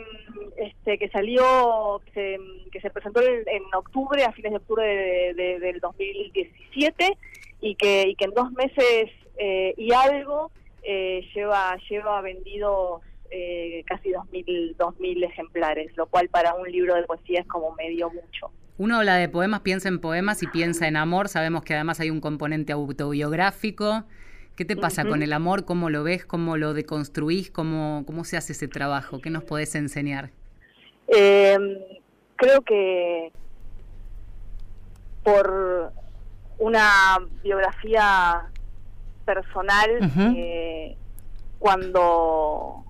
[0.57, 2.39] este que salió, que
[2.81, 4.85] se, presentó en, octubre, a fines de octubre
[5.35, 7.17] de, del 2017,
[7.61, 10.51] y que, y que en dos meses eh, y algo
[10.83, 17.05] eh, lleva, lleva vendidos eh, casi 2.000, 2000 ejemplares, lo cual para un libro de
[17.05, 18.51] poesía es como medio mucho.
[18.79, 21.29] Uno habla de poemas, piensa en poemas y piensa en amor.
[21.29, 24.05] Sabemos que además hay un componente autobiográfico.
[24.57, 25.65] ¿Qué te pasa con el amor?
[25.65, 26.27] ¿Cómo lo ves?
[26.27, 27.51] ¿Cómo lo deconstruís?
[27.51, 29.21] ¿Cómo, cómo se hace ese trabajo?
[29.21, 30.31] ¿Qué nos podés enseñar?
[31.09, 31.59] Eh,
[32.37, 33.33] creo que
[35.23, 35.93] por
[36.59, 38.43] una biografía
[39.25, 39.91] personal,
[40.37, 40.97] eh,
[41.59, 42.85] cuando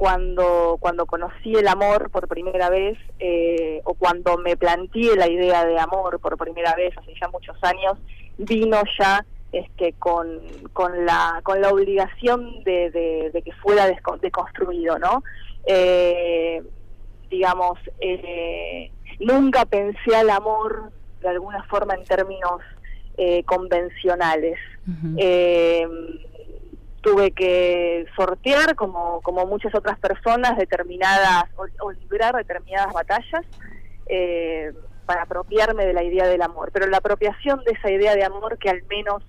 [0.00, 5.66] cuando cuando conocí el amor por primera vez eh, o cuando me planteé la idea
[5.66, 7.98] de amor por primera vez hace ya muchos años
[8.38, 10.40] vino ya este con,
[10.72, 13.86] con la con la obligación de, que fuera
[14.22, 15.22] deconstruido no
[15.66, 16.62] eh,
[17.28, 22.62] digamos eh, nunca pensé al amor de alguna forma en términos
[23.44, 24.56] convencionales
[27.00, 33.46] tuve que sortear, como, como muchas otras personas, determinadas o, librar determinadas batallas
[34.06, 34.72] eh,
[35.06, 36.70] para apropiarme de la idea del amor.
[36.72, 39.22] Pero la apropiación de esa idea de amor que al menos,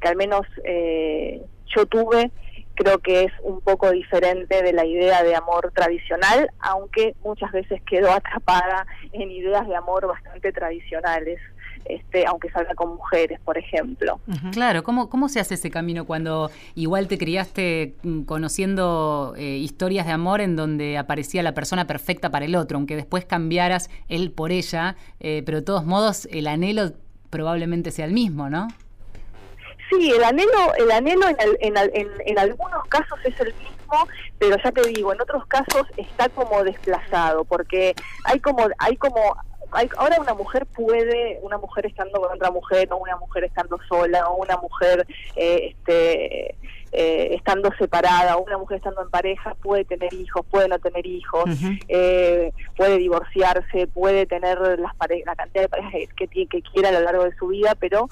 [0.00, 1.42] que al menos eh,
[1.74, 2.30] yo tuve,
[2.74, 7.82] creo que es un poco diferente de la idea de amor tradicional, aunque muchas veces
[7.82, 11.38] quedó atrapada en ideas de amor bastante tradicionales
[11.84, 14.20] este, aunque salga con mujeres, por ejemplo.
[14.52, 20.06] Claro, ¿cómo, ¿cómo se hace ese camino cuando igual te criaste mm, conociendo eh, historias
[20.06, 24.30] de amor en donde aparecía la persona perfecta para el otro, aunque después cambiaras él
[24.30, 26.92] por ella, eh, pero de todos modos el anhelo
[27.30, 28.68] probablemente sea el mismo, ¿no?
[29.88, 34.70] Sí, el anhelo, el anhelo en, en, en, algunos casos es el mismo, pero ya
[34.70, 39.36] te digo, en otros casos está como desplazado, porque hay como, hay como
[39.96, 44.28] ahora una mujer puede, una mujer estando con otra mujer, o una mujer estando sola,
[44.28, 45.06] o una mujer
[45.36, 46.54] eh, este,
[46.92, 51.06] eh, estando separada, o una mujer estando en pareja, puede tener hijos, puede no tener
[51.06, 51.44] hijos,
[51.88, 57.00] eh, puede divorciarse, puede tener las la cantidad de parejas que, que quiera a lo
[57.00, 58.08] largo de su vida, pero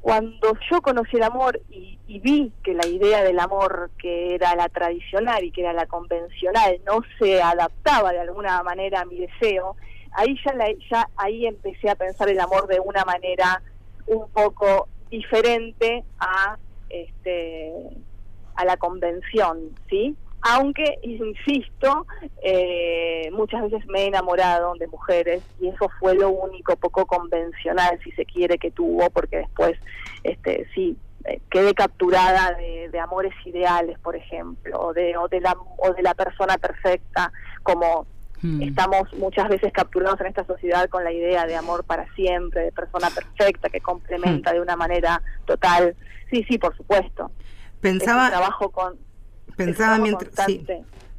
[0.00, 4.54] cuando yo conocí el amor y, y, vi que la idea del amor que era
[4.54, 9.16] la tradicional y que era la convencional no se adaptaba de alguna manera a mi
[9.18, 9.76] deseo
[10.14, 10.54] ahí ya,
[10.90, 13.62] ya ahí empecé a pensar el amor de una manera
[14.06, 16.56] un poco diferente a
[16.88, 17.72] este
[18.56, 20.16] a la convención, ¿sí?
[20.46, 22.06] Aunque, insisto,
[22.42, 27.98] eh, muchas veces me he enamorado de mujeres y eso fue lo único poco convencional,
[28.04, 29.78] si se quiere, que tuvo, porque después,
[30.22, 35.40] este, sí, eh, quedé capturada de, de, amores ideales, por ejemplo, o de, o de,
[35.40, 38.06] la, o de la persona perfecta, como
[38.60, 42.72] Estamos muchas veces capturados en esta sociedad con la idea de amor para siempre, de
[42.72, 45.96] persona perfecta que complementa de una manera total.
[46.30, 47.30] Sí, sí, por supuesto.
[47.80, 48.28] Pensaba.
[48.28, 48.98] trabajo con.
[49.56, 50.46] Pensaba mientras.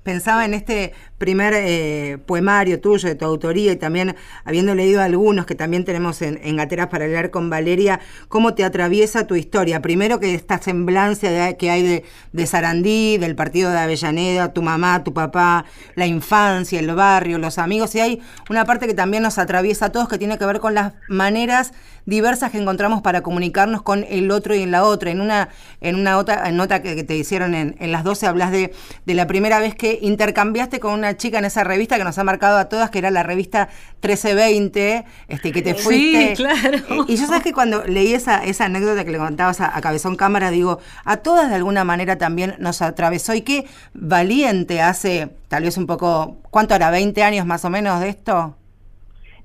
[0.04, 5.46] Pensaba en este primer eh, poemario tuyo, de tu autoría, y también habiendo leído algunos
[5.46, 9.82] que también tenemos en, en Gateras para leer con Valeria, cómo te atraviesa tu historia.
[9.82, 15.04] Primero que esta semblancia que hay de, de Sarandí, del partido de Avellaneda, tu mamá,
[15.04, 19.38] tu papá, la infancia, el barrio, los amigos, y hay una parte que también nos
[19.38, 21.72] atraviesa a todos que tiene que ver con las maneras
[22.06, 25.12] diversas que encontramos para comunicarnos con el otro y en la otra.
[25.12, 25.50] En una,
[25.82, 28.74] en una otra, nota que, te hicieron en, en las 12 hablas de,
[29.06, 32.24] de la primera vez que intercambiaste con una chica en esa revista que nos ha
[32.24, 33.70] marcado a todas, que era la revista
[34.02, 36.36] 1320, este, que te fuiste.
[36.36, 37.06] Sí, claro.
[37.08, 40.50] Y yo sabes que cuando leí esa, esa anécdota que le contabas a, Cabezón Cámara,
[40.50, 43.34] digo, a todas de alguna manera también nos atravesó.
[43.34, 46.92] Y qué valiente hace, tal vez un poco, ¿cuánto era?
[46.92, 48.56] ¿20 años más o menos de esto?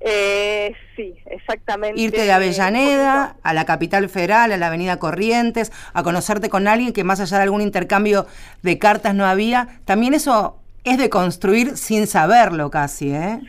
[0.00, 2.00] Eh, sí, exactamente.
[2.00, 6.94] Irte de Avellaneda a la capital federal, a la avenida Corrientes, a conocerte con alguien
[6.94, 8.26] que más allá de algún intercambio
[8.62, 13.40] de cartas no había, también eso es de construir sin saberlo casi, ¿eh?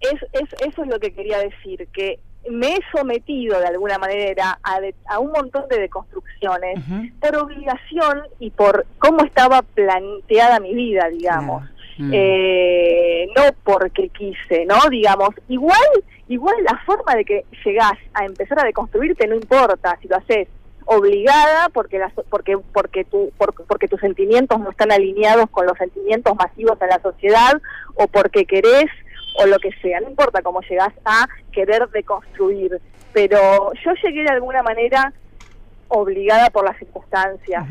[0.00, 4.58] Es, es, eso es lo que quería decir, que me he sometido de alguna manera
[4.62, 6.80] a, a un montón de deconstrucciones
[7.20, 11.64] por obligación y por cómo estaba planteada mi vida, digamos.
[11.98, 12.10] Mm.
[12.14, 14.76] Eh, no porque quise, ¿no?
[14.88, 15.76] Digamos, igual,
[16.28, 20.48] igual la forma de que llegás a empezar a deconstruirte no importa si lo haces
[20.86, 26.34] obligada porque las, porque porque tu porque tus sentimientos no están alineados con los sentimientos
[26.36, 27.60] masivos en la sociedad
[27.94, 28.86] o porque querés
[29.38, 32.80] o lo que sea, no importa cómo llegás a querer deconstruir,
[33.12, 35.12] pero yo llegué de alguna manera
[35.88, 37.64] obligada por las circunstancias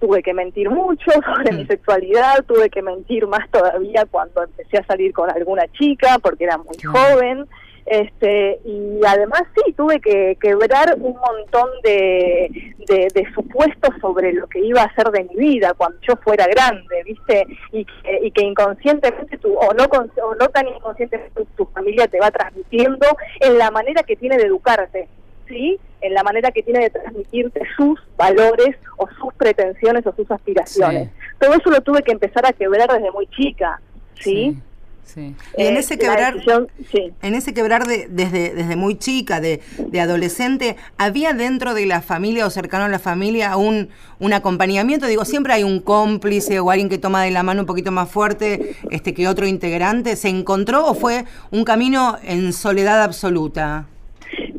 [0.00, 1.68] tuve que mentir mucho sobre mi mm.
[1.68, 6.58] sexualidad, tuve que mentir más todavía cuando empecé a salir con alguna chica porque era
[6.58, 7.46] muy joven.
[7.86, 14.60] Este, y además sí, tuve que quebrar un montón de, de, supuestos sobre lo que
[14.60, 17.46] iba a ser de mi vida cuando yo fuera grande, ¿viste?
[17.72, 22.20] Y que, y que inconscientemente, tu, o, no, o no tan inconscientemente, tu familia te
[22.20, 23.06] va transmitiendo
[23.40, 25.08] en la manera que tiene de educarte.
[25.48, 25.80] ¿sí?
[26.00, 31.10] en la manera que tiene de transmitirte sus valores o sus pretensiones o sus aspiraciones.
[31.38, 33.80] Todo eso lo tuve que empezar a quebrar desde muy chica,
[34.14, 34.52] ¿sí?
[34.52, 34.62] sí.
[35.16, 36.36] Y en eh, ese quebrar,
[37.22, 42.00] en ese quebrar de, desde, desde muy chica, de, de, adolescente, ¿había dentro de la
[42.00, 45.06] familia o cercano a la familia un, un acompañamiento?
[45.06, 48.08] Digo, siempre hay un cómplice o alguien que toma de la mano un poquito más
[48.08, 50.16] fuerte este, que otro integrante.
[50.16, 53.86] ¿Se encontró o fue un camino en soledad absoluta?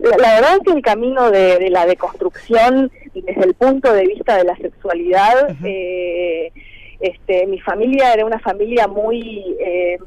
[0.01, 4.43] La, verdad es que el camino de, la deconstrucción desde el punto de vista de
[4.45, 6.51] la sexualidad, eh,
[6.99, 9.97] este, mi familia era una familia muy, eh,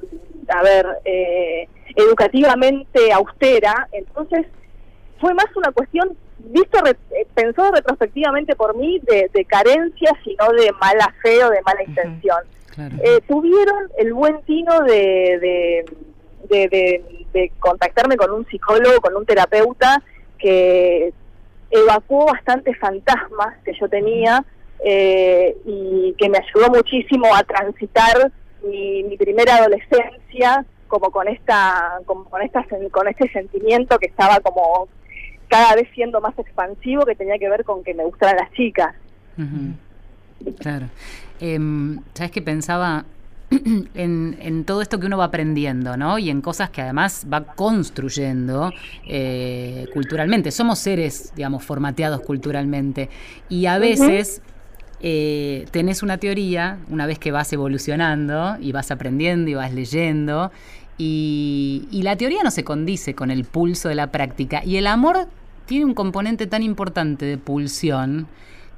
[0.48, 4.46] a ver, eh, educativamente austera, entonces
[5.20, 6.78] fue más una cuestión visto
[7.34, 12.38] pensado retrospectivamente por mí de, de carencia sino de mala fe o de mala intención.
[13.28, 15.84] tuvieron el buen tino de,
[16.48, 20.02] de, contactarme con un psicólogo, con un terapeuta
[20.38, 21.12] que
[21.70, 24.44] evacuó bastantes fantasmas que yo tenía
[24.84, 28.30] eh, y que me ayudó muchísimo a transitar
[28.68, 34.88] mi, primera adolescencia como con esta como con esta con este sentimiento que estaba como
[35.48, 38.94] cada vez siendo más expansivo que tenía que ver con que me gustaran las chicas
[40.58, 40.86] claro
[41.40, 43.04] em, sabes que pensaba
[43.94, 46.18] en, todo esto que uno va aprendiendo, ¿no?
[46.18, 48.72] Y en cosas que además va construyendo
[49.06, 50.50] eh, culturalmente.
[50.50, 53.10] Somos seres, digamos, formateados culturalmente.
[53.48, 54.42] Y a veces
[55.06, 60.50] eh, tenés una teoría, una vez que vas evolucionando y vas aprendiendo y vas leyendo,
[60.96, 64.62] y, la teoría no se condice con el pulso de la práctica.
[64.64, 65.28] Y el amor
[65.66, 68.28] tiene un componente tan importante de pulsión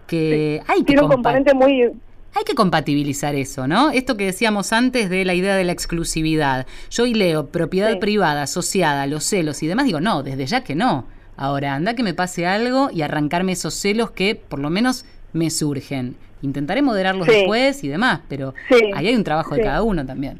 [0.08, 0.86] que hay que...
[0.86, 1.92] Tiene un componente muy
[2.34, 3.90] hay que compatibilizar eso, ¿no?
[3.92, 6.66] Esto que decíamos antes de la idea de la exclusividad.
[6.90, 10.74] Yo hoy leo propiedad privada asociada los celos y demás, digo, no, desde ya que
[10.74, 11.06] no.
[11.36, 15.04] Ahora, anda que me pase algo y arrancarme esos celos que por lo menos
[15.36, 16.16] me surgen.
[16.42, 18.54] Intentaré moderarlos después y demás, pero
[18.94, 20.38] ahí hay un trabajo de cada uno también.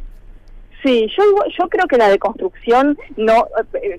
[0.82, 1.24] Sí, yo,
[1.58, 3.46] yo creo que la deconstrucción, no,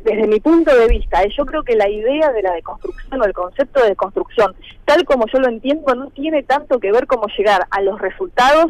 [0.06, 3.26] desde mi punto de vista, eh, yo creo que la idea de la deconstrucción o
[3.26, 4.56] el concepto de deconstrucción,
[4.86, 8.68] tal como yo lo entiendo, no tiene tanto que ver como llegar a los resultados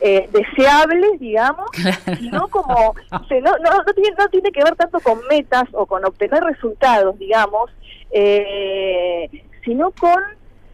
[0.00, 1.68] eh, deseables, digamos,
[2.20, 6.04] sino como, no, no, no, tiene, no tiene que ver tanto con metas o con
[6.04, 7.72] obtener resultados, digamos,
[8.12, 9.28] eh,
[9.64, 10.22] sino con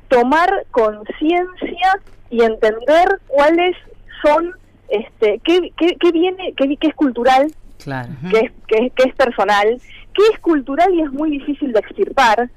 [0.09, 3.77] tomar conciencia y entender cuáles
[4.23, 4.53] son
[4.89, 8.11] este, qué, qué, viene, qué, qué, es cultural, claro.
[8.31, 9.81] qué, es, qué, qué, es personal,
[10.15, 12.51] qué es cultural y es muy difícil de extirpar,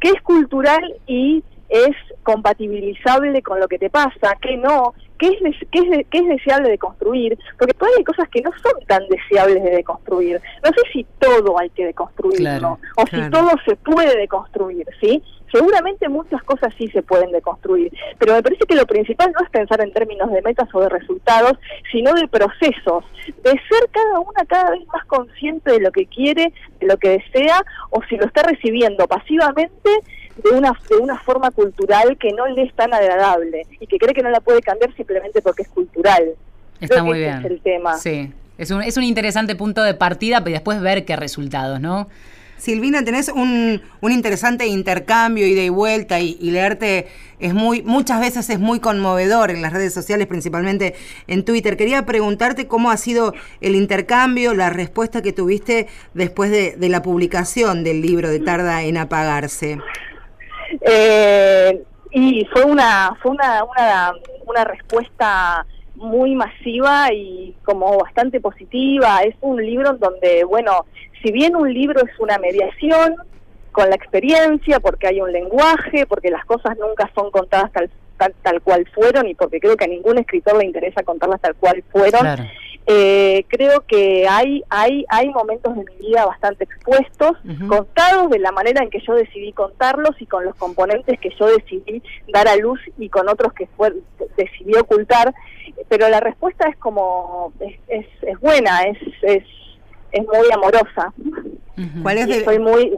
[0.00, 5.56] qué es cultural y es compatibilizable con lo que te pasa, qué no, qué es,
[5.70, 9.02] qué es, qué es deseable de construir, porque todavía hay cosas que no son tan
[9.08, 10.40] deseables de deconstruir.
[10.62, 15.22] No sé si todo hay que deconstruirlo, o si todo se puede deconstruir, ¿sí?
[15.52, 19.50] Seguramente muchas cosas sí se pueden deconstruir, pero me parece que lo principal no es
[19.50, 21.58] pensar en términos de metas o de resultados,
[21.92, 26.54] sino de procesos, de ser cada una cada vez más consciente de lo que quiere,
[26.80, 29.90] de lo que desea, o si lo está recibiendo pasivamente
[30.42, 34.14] de una, de una forma cultural que no le es tan agradable y que cree
[34.14, 36.30] que no la puede cambiar simplemente porque es cultural.
[36.80, 37.38] Está muy bien.
[37.38, 37.96] es el tema.
[37.98, 42.08] Sí, es un, es un interesante punto de partida, pero después ver qué resultados, ¿no?
[42.62, 47.08] Silvina, tenés un, un interesante intercambio, ida y vuelta, y, leerte
[47.40, 50.94] es muy, muchas veces es muy conmovedor en las redes sociales, principalmente
[51.26, 51.76] en Twitter.
[51.76, 57.82] Quería preguntarte cómo ha sido el intercambio, la respuesta que tuviste después de, la publicación
[57.82, 59.78] del libro de Tarda en Apagarse.
[60.82, 61.82] Eh,
[62.12, 64.12] y fue una, fue una, una,
[64.46, 69.22] una respuesta muy masiva y como bastante positiva.
[69.22, 70.86] Es un libro donde, bueno,
[71.22, 73.16] si bien un libro es una mediación
[73.72, 77.90] con la experiencia, porque hay un lenguaje, porque las cosas nunca son contadas tal,
[78.42, 81.82] tal, cual fueron y porque creo que a ningún escritor le interesa contarlas tal cual
[81.90, 82.26] fueron,
[82.86, 87.32] eh, creo que hay, hay, hay momentos de mi vida bastante expuestos,
[87.68, 91.46] contados de la manera en que yo decidí contarlos y con los componentes que yo
[91.46, 92.02] decidí
[92.32, 93.92] dar a luz y con otros que fue,
[94.36, 95.34] decidí ocultar,
[95.88, 99.44] pero la respuesta es como, es, es, es buena, es, es,
[100.12, 101.12] es muy amorosa.
[102.02, 102.92] ¿Cuál es Soy muy...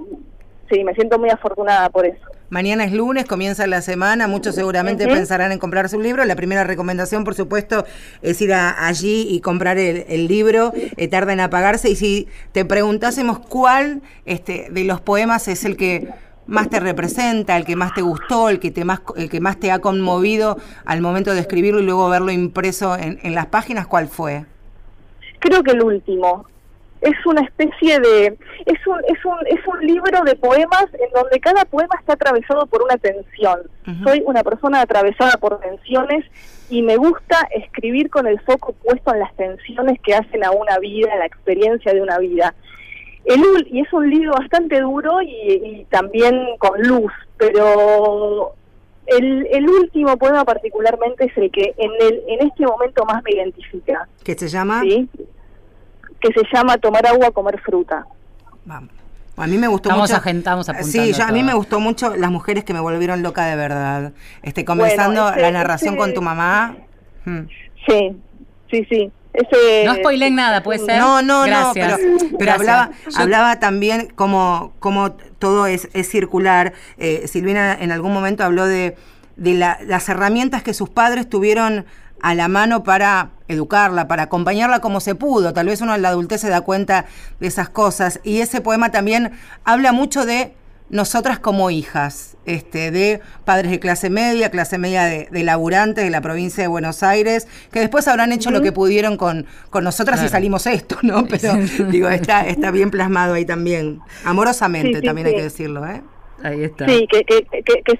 [0.71, 2.21] sí, me siento muy afortunada por eso.
[2.51, 6.25] Mañana es lunes, comienza la semana, muchos seguramente pensarán en comprar su libro.
[6.25, 7.85] La primera recomendación, por supuesto,
[8.23, 11.89] es ir allí y comprar el, libro, eh, tarda en apagarse.
[11.91, 16.09] Y si te preguntásemos cuál este, de los poemas es el que
[16.47, 19.59] más te representa, el que más te gustó, el que, te más, el que más
[19.59, 23.87] te ha conmovido al momento de escribirlo y luego verlo impreso en, en las páginas,
[23.87, 24.45] ¿cuál fue?
[25.41, 26.47] Creo que el último,
[27.05, 28.27] es una especie de
[28.65, 32.67] es un es un es un libro de poemas en donde cada poema está atravesado
[32.67, 33.61] por una tensión.
[34.03, 36.25] Soy una persona atravesada por tensiones
[36.71, 40.79] y me gusta escribir con el foco puesto en las tensiones que hacen a una
[40.79, 42.55] vida, a la experiencia de una vida.
[43.27, 48.55] El, y es un libro bastante duro y, también con luz, pero
[49.07, 53.33] el, el, último poema particularmente es el que en, el, en este momento más me
[53.33, 54.09] identifica.
[54.23, 54.83] ¿Qué se llama?
[54.83, 55.09] ¿Sí?
[56.25, 58.07] Que se llama Tomar agua, comer fruta.
[58.65, 58.91] Vamos.
[59.37, 60.29] A mí me gustó estamos mucho.
[60.29, 63.57] Estamos sí, yo, a mí me gustó mucho las mujeres que me volvieron loca de
[63.57, 64.13] verdad.
[64.43, 66.77] Este, comenzando la narración con tu mamá.
[67.25, 67.47] Hmm.
[67.87, 68.17] Sí,
[68.71, 69.13] sí, sí.
[69.85, 70.99] no spoilen nada, puede ser.
[70.99, 71.97] No, no, no, pero,
[72.39, 76.73] pero hablaba, hablaba también como, como todo es, es circular.
[76.97, 78.97] Eh, Silvina en algún momento habló de,
[79.37, 81.87] de la, las herramientas que sus padres tuvieron
[82.25, 85.53] a la mano para educarla, para acompañarla como se pudo.
[85.53, 87.05] Tal vez uno en la adultez se da cuenta
[87.39, 88.19] de esas cosas.
[88.25, 90.55] Y ese poema también habla mucho de
[90.89, 96.23] nosotras como hijas, este, de padres de clase media, clase media de, laburantes de la
[96.23, 100.29] provincia de Buenos Aires, que después habrán hecho lo que pudieron con, con nosotras y
[100.31, 101.27] salimos esto, ¿no?
[101.27, 101.53] Pero
[101.91, 104.01] digo, está, está bien plasmado ahí también.
[104.25, 106.03] Amorosamente también hay que decirlo, ¿eh?
[106.87, 107.93] Sí, que, que, que, que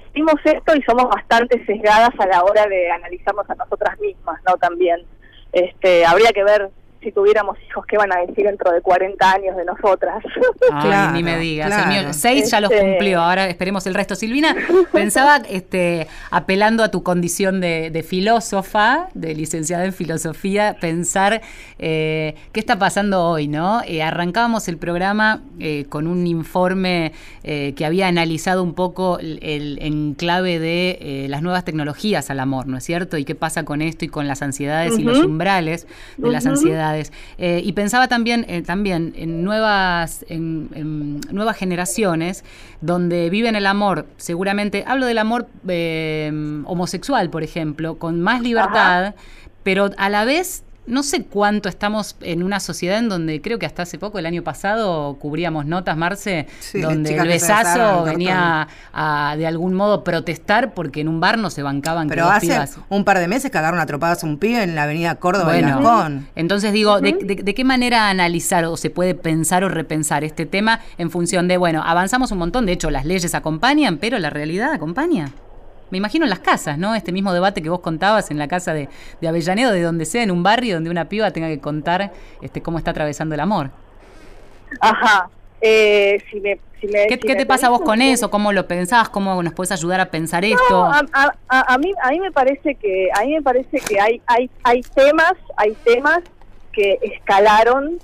[0.45, 4.57] esto y somos bastante sesgadas a la hora de analizarnos a nosotras mismas, ¿no?
[4.57, 5.05] También.
[5.53, 6.71] Este, habría que ver
[7.05, 10.25] si tuviéramos hijos, ¿qué van a decir dentro de 40 años de nosotras?
[10.81, 12.17] claro, ni me digas.
[12.17, 14.15] seis ya los este, cumplió, ahora esperemos el resto.
[14.15, 14.57] Silvina,
[14.93, 21.43] pensaba, este, apelando a tu condición de, filósofa, de licenciada en filosofía, pensar
[21.79, 23.83] eh, qué está pasando hoy, ¿no?
[23.87, 30.59] Eh, arrancábamos el programa eh, con un informe que había analizado un poco el, enclave
[30.59, 33.19] de las nuevas tecnologías al amor, ¿no es cierto?
[33.19, 35.87] Y qué pasa con esto y con las ansiedades y los umbrales
[36.17, 36.94] de las ansiedades
[37.39, 42.45] eh, y pensaba también, eh, también en nuevas, en, nuevas generaciones
[42.81, 46.31] donde viven el amor, seguramente, hablo del amor eh,
[46.65, 49.15] homosexual, por ejemplo, con más libertad,
[49.63, 53.67] pero a la vez no sé cuánto estamos en una sociedad en donde creo que
[53.67, 59.47] hasta hace poco, el año pasado, cubríamos notas, Marce, donde el besazo venía a, de
[59.47, 62.55] algún modo protestar porque en un bar no se bancaban Pero hace
[62.89, 66.73] un par de meses cagaron atropadas a un pibe en la avenida Córdoba bueno, Entonces
[66.73, 71.11] digo, de, de, qué manera analizar o se puede pensar o repensar este tema en
[71.11, 75.33] función de, bueno, avanzamos un montón, de hecho las leyes acompañan, pero la realidad acompaña?
[75.91, 76.95] Me imagino en las casas, ¿no?
[76.95, 78.89] Este mismo debate que vos contabas en la casa de,
[79.21, 82.13] de Avellaneda, de donde sea, en un barrio donde una piba tenga que contar
[82.43, 83.71] este, cómo está atravesando el amor.
[84.81, 85.31] Ajá.
[85.61, 86.59] Eh, si me,
[87.09, 88.31] ¿Qué, te pasa vos con eso?
[88.31, 89.09] ¿Cómo lo pensás?
[89.09, 90.85] ¿Cómo nos puedes ayudar a pensar esto?
[90.85, 94.83] A, mí, a mí me parece que a mí me parece que hay hay hay
[94.83, 96.21] temas hay temas
[96.73, 97.99] que escalaron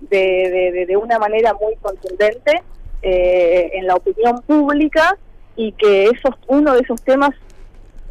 [0.00, 2.62] de, de, una manera muy contundente
[3.02, 5.16] eh, en la opinión pública
[5.56, 7.30] y que esos uno de esos temas,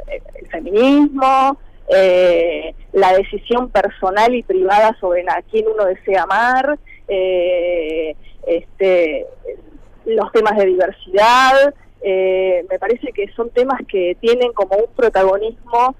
[0.08, 1.58] eh, el feminismo,
[1.94, 6.78] eh, la decisión personal y privada sobre a quién uno desea amar,
[7.08, 8.16] eh,
[8.48, 9.26] este,
[10.06, 11.74] los temas de diversidad,
[12.06, 15.96] me parece que son temas que tienen como un protagonismo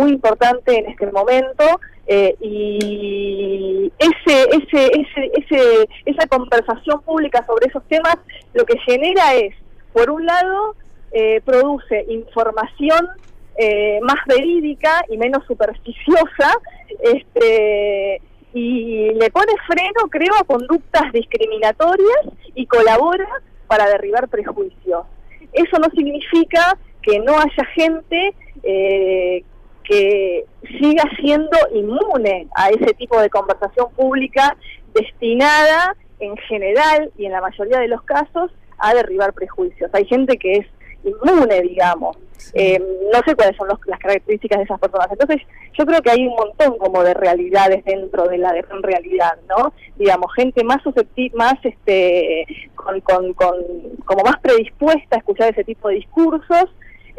[0.00, 1.64] muy importante en este momento
[2.08, 8.16] y ese, ese, ese, ese, esa conversación pública sobre esos temas
[8.52, 9.54] lo que genera es
[9.98, 10.76] por un lado,
[11.10, 13.08] eh, produce información
[13.56, 16.52] eh, más verídica y menos supersticiosa,
[17.00, 18.22] este,
[18.54, 22.20] y le pone freno, creo, a conductas discriminatorias
[22.54, 23.28] y colabora
[23.66, 25.04] para derribar prejuicios.
[25.52, 29.42] Eso no significa que no haya gente eh,
[29.82, 30.44] que
[30.80, 34.56] siga siendo inmune a ese tipo de conversación pública
[34.94, 39.90] destinada en general y en la mayoría de los casos a derribar prejuicios.
[39.92, 40.66] Hay gente que es
[41.04, 42.16] inmune, digamos.
[42.54, 42.80] Eh,
[43.12, 45.08] no sé cuáles son las características de esas personas.
[45.10, 45.42] Entonces,
[45.78, 49.72] yo creo que hay un montón como de realidades dentro de la de realidad, ¿no?
[49.96, 53.56] Digamos, gente más susceptible, más este, con, con, con,
[54.04, 56.66] como más predispuesta a escuchar ese tipo de discursos.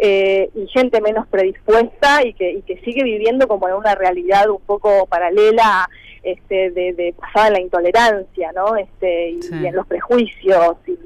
[0.02, 4.50] Eh, y gente menos predispuesta y que, y que sigue viviendo como en una realidad
[4.50, 5.90] un poco paralela
[6.24, 8.78] este, de, de basada en la intolerancia, ¿no?
[8.78, 10.98] Este, y, en los prejuicios y,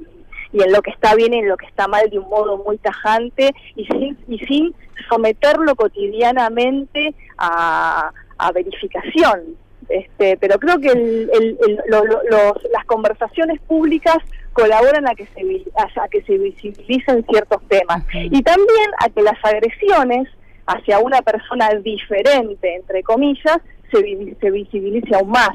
[0.53, 2.57] y en lo que está bien y en lo que está mal de un modo
[2.57, 4.75] muy tajante y sin, y sin
[5.09, 9.57] someterlo cotidianamente a, a verificación.
[9.89, 14.17] Este, pero creo que el, el, el, lo, lo, los, las conversaciones públicas
[14.53, 15.41] colaboran a que se
[15.75, 18.03] a, que se visibilicen ciertos temas.
[18.13, 20.29] Y también a que las agresiones
[20.67, 23.57] hacia una persona diferente entre comillas
[23.91, 25.49] se, se visibilice aún más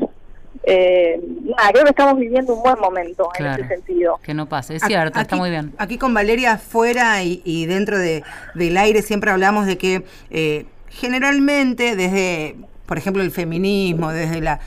[0.64, 4.18] eh, nada, creo que estamos viviendo un buen momento en ese sentido.
[4.22, 5.72] Que no pase, es cierto, aquí, está muy bien.
[5.78, 8.22] Aquí con Valeria afuera y, y dentro de,
[8.54, 14.60] del aire siempre hablamos de que eh, generalmente desde, por ejemplo, el feminismo, desde la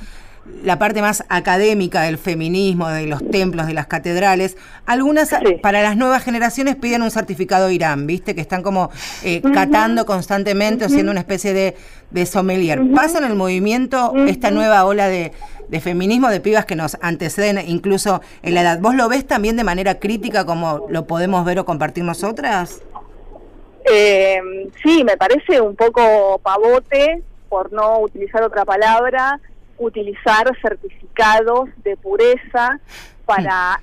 [0.64, 5.36] la parte más académica del feminismo, de los templos, de las catedrales, algunas sí.
[5.62, 8.36] para las nuevas generaciones piden un certificado Irán, ¿viste?
[8.36, 8.90] Que están como
[9.24, 9.54] eh, uh -huh.
[9.54, 10.92] catando constantemente, uh -huh.
[10.92, 11.76] haciendo una especie de,
[12.10, 12.82] de sommelier.
[12.82, 12.96] Uh -huh.
[12.96, 15.32] ¿Pasa en el movimiento esta nueva ola de,
[15.72, 18.80] de, feminismo de pibas que nos anteceden incluso en la edad?
[18.80, 22.82] ¿Vos lo ves también de manera crítica como lo podemos ver o compartir nosotras?
[23.90, 24.40] Eh,
[24.84, 29.40] sí, me parece un poco pavote, por no utilizar otra palabra,
[29.78, 32.80] utilizar certificados de pureza
[33.26, 33.82] para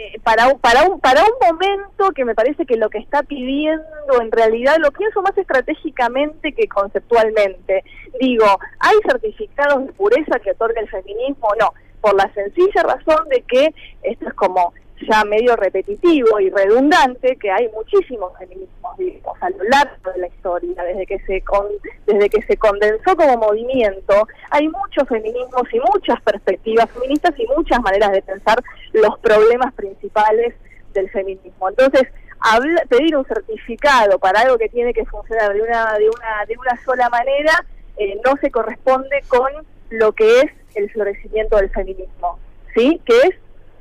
[0.00, 4.22] eh, para para un para un momento que me parece que lo que está pidiendo
[4.22, 7.82] en realidad lo pienso más estratégicamente que conceptualmente.
[8.20, 8.46] Digo
[8.78, 11.74] hay certificados de pureza que otorga el feminismo no.
[12.00, 13.74] Por la sencilla razón de que
[14.04, 14.72] esto es como
[15.06, 20.26] ya medio repetitivo y redundante que hay muchísimos feminismos digamos, a lo largo de la
[20.26, 21.66] historia desde que se con,
[22.06, 27.80] desde que se condensó como movimiento hay muchos feminismos y muchas perspectivas feministas y muchas
[27.80, 30.54] maneras de pensar los problemas principales
[30.94, 31.68] del feminismo.
[31.68, 32.08] Entonces
[32.40, 36.56] habla, pedir un certificado para algo que tiene que funcionar de una de una de
[36.56, 37.64] una sola manera
[37.96, 39.50] eh, no se corresponde con
[39.90, 42.38] lo que es el florecimiento del feminismo
[42.74, 43.34] sí que es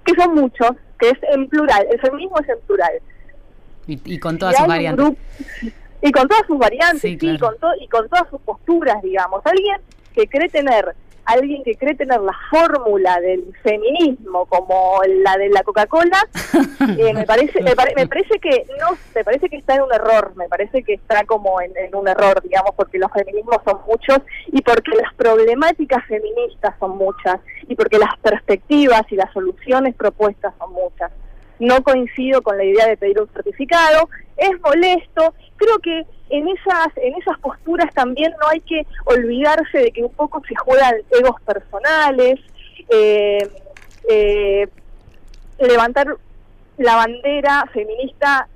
[0.05, 2.91] que son muchos que es en plural, el feminismo es en plural.
[3.87, 5.05] Y, y con todas y sus variantes.
[5.05, 5.19] Grupo,
[6.01, 7.35] y con todas sus variantes, sí, claro.
[7.35, 9.41] sí con to y con todas sus posturas, digamos.
[9.45, 9.77] Alguien
[10.13, 10.95] que cree tener
[11.27, 16.19] alguien que cree tener la fórmula del feminismo como la de la Coca-Cola,
[16.97, 19.93] eh, me parece me, pare, me, parece que no me parece que está en un
[19.93, 23.79] error, me parece que está como en, en, un error, digamos, porque los feminismos son
[23.87, 29.95] muchos y porque las problemáticas feministas son muchas y porque las perspectivas y las soluciones
[29.95, 31.11] propuestas son muchas.
[31.59, 36.87] No coincido con la idea de pedir un certificado, es molesto, creo que en esas
[36.97, 41.39] en esas posturas también no hay que olvidarse de que un poco se juegan egos
[41.41, 42.39] personales
[42.89, 43.49] eh,
[44.09, 44.67] eh,
[45.59, 46.07] levantar
[46.77, 48.47] la bandera feminista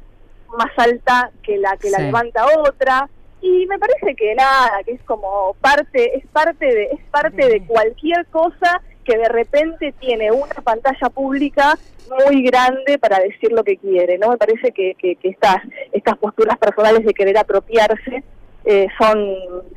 [0.58, 1.94] más alta que la que sí.
[1.98, 3.10] la levanta otra
[3.42, 7.66] y me parece que nada que es como parte es parte de es parte de
[7.66, 8.82] cualquier cosa
[9.12, 11.78] que de repente tiene una pantalla pública
[12.26, 14.30] muy grande para decir lo que quiere, ¿no?
[14.30, 15.58] Me parece que, que, que estas,
[15.92, 18.24] estas posturas personales de querer apropiarse
[18.64, 19.18] eh, son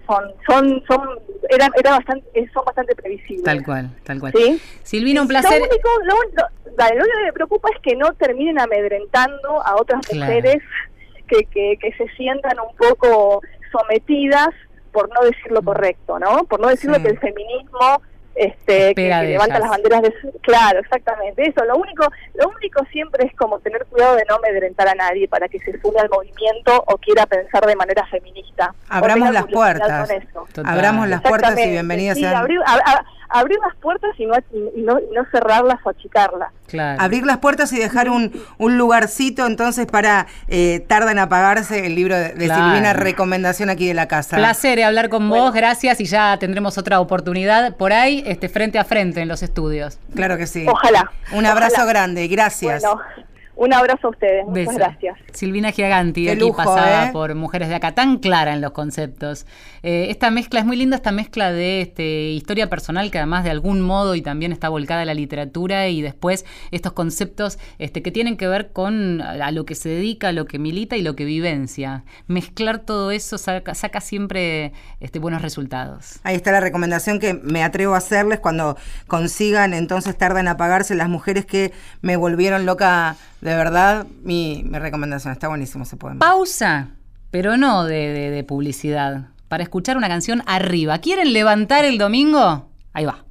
[0.07, 1.01] son son son
[1.49, 4.61] eran era bastante eh, son bastante previsibles tal cual tal cual ¿Sí?
[4.83, 7.97] Silvina un placer lo único lo, lo, vale, lo único que me preocupa es que
[7.97, 10.27] no terminen amedrentando a otras claro.
[10.27, 10.63] mujeres
[11.27, 13.41] que, que, que se sientan un poco
[13.73, 14.51] sometidas
[14.93, 16.97] por no decir lo correcto no por no decir sí.
[16.99, 18.03] lo que el feminismo
[18.35, 22.05] este que, que levanta las banderas de claro exactamente eso lo único
[22.35, 25.81] lo único siempre es como tener cuidado de no amedrentar a nadie para que se
[25.81, 28.75] sume al movimiento o quiera pensar de manera feminista.
[28.89, 30.11] Abramos las puertas.
[30.65, 33.05] abramos las puertas y bienvenidas sí, abrir, a, a,
[33.41, 36.51] abrir las puertas y no, y no, y no cerrarlas o achicarlas.
[36.67, 37.01] Claro.
[37.01, 41.95] abrir las puertas y dejar un, un lugarcito entonces para eh, tarda en apagarse el
[41.95, 42.65] libro de, de claro.
[42.65, 44.37] Silvina recomendación aquí de la casa.
[44.37, 45.45] Placer hablar con bueno.
[45.45, 49.43] vos gracias y ya tendremos otra oportunidad por ahí este, frente a frente en los
[49.43, 49.99] estudios.
[50.15, 50.67] Claro que sí.
[50.69, 51.11] Ojalá.
[51.33, 51.91] Un abrazo Ojalá.
[51.91, 52.83] grande, gracias.
[52.83, 53.01] Bueno.
[53.57, 54.79] Un abrazo a ustedes, muchas Beso.
[54.79, 55.19] gracias.
[55.33, 57.13] Silvina Giaganti, Qué aquí lujo, pasada ¿eh?
[57.13, 59.47] por Mujeres de Acá, tan clara en los conceptos.
[59.83, 63.51] Eh, esta mezcla, es muy linda esta mezcla de este, historia personal que además de
[63.51, 68.11] algún modo y también está volcada a la literatura y después estos conceptos este, que
[68.11, 71.15] tienen que ver con a lo que se dedica, a lo que milita y lo
[71.15, 72.05] que vivencia.
[72.27, 76.19] Mezclar todo eso saca, saca siempre este, buenos resultados.
[76.25, 78.77] Ahí está la recomendación que me atrevo a hacerles cuando
[79.07, 85.31] consigan, entonces tardan en apagarse las mujeres que me volvieron loca de verdad, mi, recomendación
[85.31, 86.19] está buenísimo ese poema.
[86.19, 86.89] Pausa,
[87.31, 89.29] pero no de, publicidad.
[89.49, 90.99] Para escuchar una canción arriba.
[90.99, 92.71] ¿Quieren levantar el domingo?
[92.95, 93.23] Ahí va.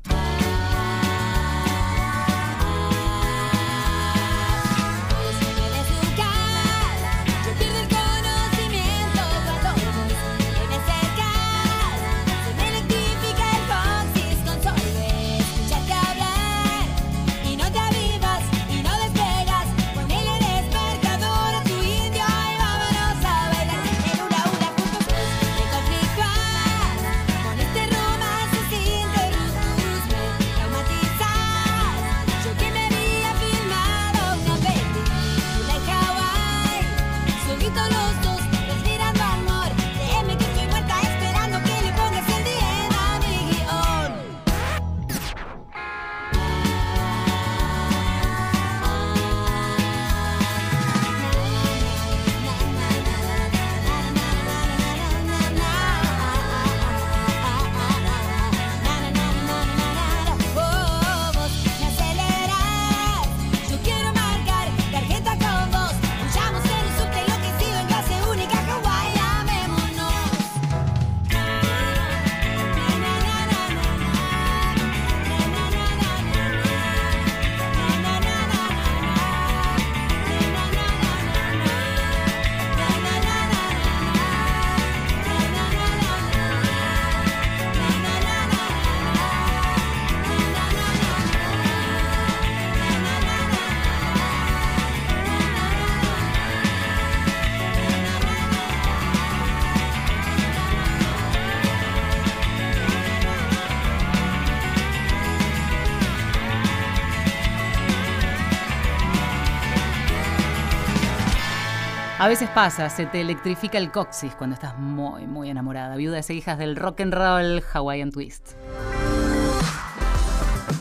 [112.23, 115.97] A veces pasa, se te electrifica el coxis cuando estás muy, muy enamorada.
[115.97, 118.51] Viudas e hijas del rock and roll Hawaiian Twist.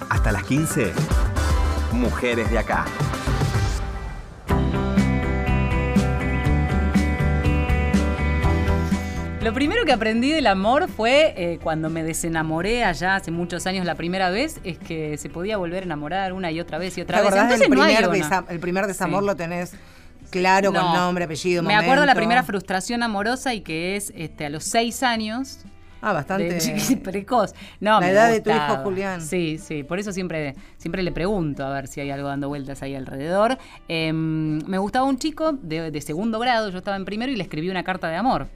[0.09, 0.93] Hasta las 15,
[1.95, 2.85] Mujeres de acá.
[9.43, 13.85] Lo primero que aprendí del amor fue eh, cuando me desenamoré allá hace muchos años
[13.85, 17.01] la primera vez, es que se podía volver a enamorar una y otra vez y
[17.01, 17.59] otra ¿Te vez.
[17.59, 19.27] del no hay el primer desamor Sí.
[19.27, 19.73] lo tenés
[20.33, 20.95] claro, con No.
[20.95, 22.17] nombre, apellido, Me acuerdo la momento?
[22.19, 25.61] primera frustración amorosa y que es este, a los seis años.
[26.05, 26.55] Ah, bastante.
[26.55, 27.55] de precoz.
[27.79, 29.21] No, La edad de tu hijo Julián.
[29.23, 32.83] Sí, sí, por eso siempre, siempre le pregunto a ver si hay algo dando vueltas
[32.83, 33.57] ahí alrededor.
[33.87, 37.45] Em, me gustaba un chico de, de segundo grado, yo estaba en primero y le
[37.45, 38.49] escribí una carta de amor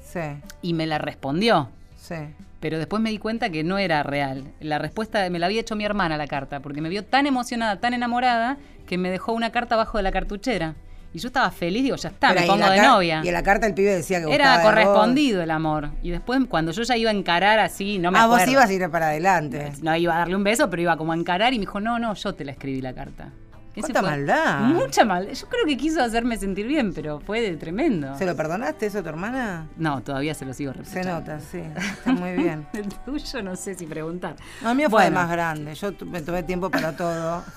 [0.00, 0.20] Sí,
[0.62, 1.68] y me la respondió.
[1.96, 2.14] sí.
[2.60, 4.44] Pero después me di cuenta que no era real.
[4.60, 7.78] La respuesta me la había hecho mi hermana la carta, porque me vio tan emocionada,
[7.78, 8.56] tan enamorada,
[8.86, 10.74] que me dejó una carta abajo de la cartuchera.
[11.14, 13.20] Y yo estaba feliz, digo, ya está, Pero me pongo de novia.
[13.24, 14.64] Y en la carta el pibe decía que Era vos.
[14.64, 15.90] correspondido el amor.
[16.02, 18.52] Y después, cuando yo ya iba a encarar así, no me Ah, vos acuerdo.
[18.52, 19.72] ibas a ir para adelante.
[19.80, 21.98] No iba a darle un beso, pero iba como a encarar y me dijo, no,
[22.00, 23.30] no, yo te la escribí la carta.
[23.78, 24.60] ¿Cuánta maldad?
[24.60, 25.32] Mucha maldad.
[25.32, 28.16] Yo creo que quiso hacerme sentir bien, pero fue de tremendo.
[28.16, 29.66] ¿Se lo perdonaste eso a tu hermana?
[29.76, 31.12] No, todavía se lo sigo Se reprochando.
[31.20, 31.58] nota, sí.
[31.76, 32.66] Está muy bien.
[32.72, 34.36] El tuyo no sé si preguntar.
[34.62, 35.74] No, el mío fue de más grande.
[35.74, 37.44] Yo me tomé tiempo para todo.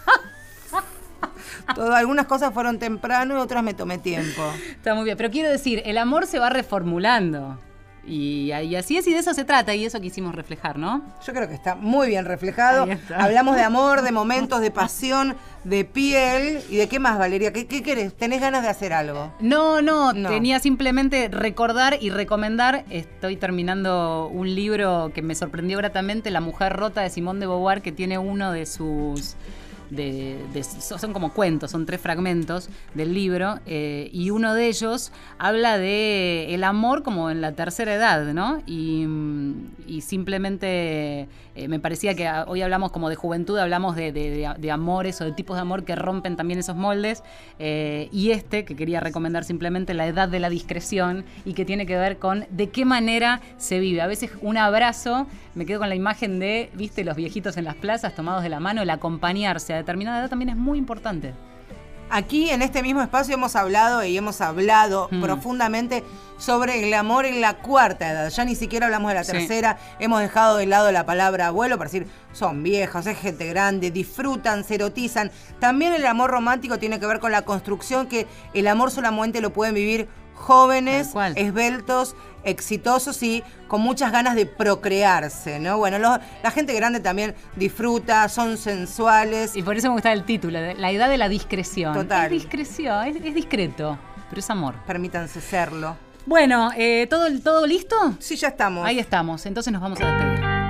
[1.75, 1.93] todo.
[1.95, 4.41] Algunas cosas fueron temprano y otras me tomé tiempo.
[4.71, 7.59] Está muy bien, pero quiero decir, el amor se va reformulando.
[8.09, 11.01] Y, y así es y de eso se trata y eso quisimos reflejar, ¿no?
[11.25, 12.87] Yo creo que está muy bien reflejado.
[13.13, 15.35] Hablamos de amor, de momentos, de pasión,
[15.65, 16.61] de piel.
[16.69, 17.51] ¿Y de qué más, Valeria?
[17.51, 18.13] ¿Qué, qué querés?
[18.15, 19.33] ¿Tenés ganas de hacer algo?
[19.41, 20.29] No, no, No.
[20.29, 22.85] tenía simplemente recordar y recomendar.
[22.89, 27.81] Estoy terminando un libro que me sorprendió gratamente, La mujer rota de Simón de Beauvoir,
[27.81, 29.35] que tiene uno de sus...
[30.79, 36.53] son como cuentos, son tres fragmentos del libro, eh, y uno de ellos habla de
[36.53, 38.61] el amor como en la tercera edad, ¿no?
[38.65, 44.69] Y, mm, simplemente eh, me parecía que ah, hoy hablamos como de juventud, hablamos de,
[44.71, 47.23] amores o de tipos de amor que rompen también esos moldes,
[47.59, 51.85] eh, y este que quería recomendar simplemente la edad de la discreción y que tiene
[51.85, 54.01] que ver con de qué manera se vive.
[54.01, 57.75] A veces un abrazo, me quedo con la imagen de, viste, los viejitos en las
[57.75, 61.33] plazas tomados de la mano, el acompañarse determinada edad también es muy importante.
[62.09, 65.21] Aquí en este mismo espacio hemos hablado y hemos hablado Mm.
[65.21, 66.05] profundamente
[66.37, 68.29] sobre el amor en la cuarta edad.
[68.29, 69.33] Ya ni siquiera hablamos de la Sí.
[69.33, 69.77] tercera.
[69.99, 74.63] Hemos dejado de lado la palabra abuelo para decir son viejos, es gente grande, disfrutan,
[74.63, 75.31] se erotizan.
[75.59, 79.51] También el amor romántico tiene que ver con la construcción que el amor solamente lo
[79.51, 80.07] pueden vivir
[80.37, 85.77] jóvenes, esbeltos, exitosos y con muchas ganas de procrearse, ¿no?
[85.77, 89.55] Bueno, lo- la gente grande también disfruta, son sensuales.
[89.55, 91.93] Y por eso me gustaba el título, la edad de la discreción.
[91.93, 92.25] Total.
[92.25, 93.97] Es discreción, es, es discreto,
[94.29, 94.75] pero es amor.
[94.85, 95.97] Permítanse serlo.
[96.25, 97.95] Bueno, eh, ¿todo, ¿todo listo?
[98.19, 98.85] Sí, ya estamos.
[98.85, 100.66] Ahí estamos, entonces nos vamos a despedir.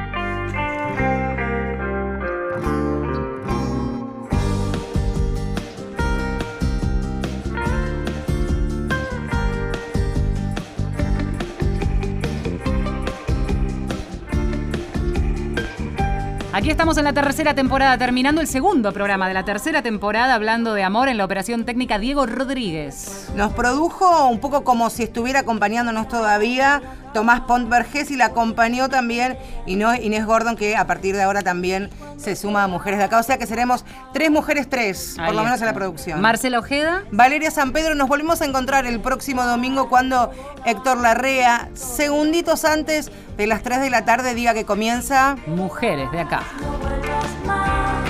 [16.58, 20.74] Aquí estamos en la tercera temporada, terminando el segundo programa de la tercera temporada, hablando
[20.74, 23.30] de amor en la operación técnica Diego Rodríguez.
[23.36, 26.82] Nos produjo un poco como si estuviera acompañándonos todavía
[27.14, 29.38] Tomás Pont Vergés y la acompañó también
[29.68, 33.20] Inés Gordon, que a partir de ahora también se suma a Mujeres de Acá.
[33.20, 35.66] O sea que seremos tres mujeres, tres, por lo menos está.
[35.66, 36.22] en la producción.
[36.22, 37.04] Marcela Ojeda.
[37.12, 40.32] Valeria San Pedro, nos volvemos a encontrar el próximo domingo cuando
[40.66, 45.38] Héctor Larrea, segunditos antes de las 3 de la tarde, diga que comienza.
[45.48, 46.42] Mujeres de acá.
[46.62, 48.10] No vuelvas más,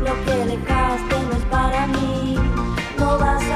[0.00, 2.38] lo que dejaste no es para mí.
[2.98, 3.53] No vas a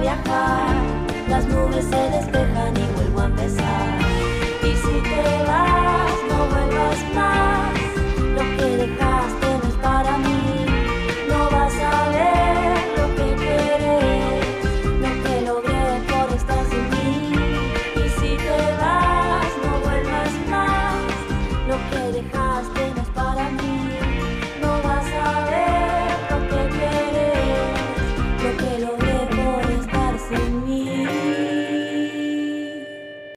[0.00, 0.74] viajar,
[1.28, 4.01] las nubes se despejan y vuelvo a empezar.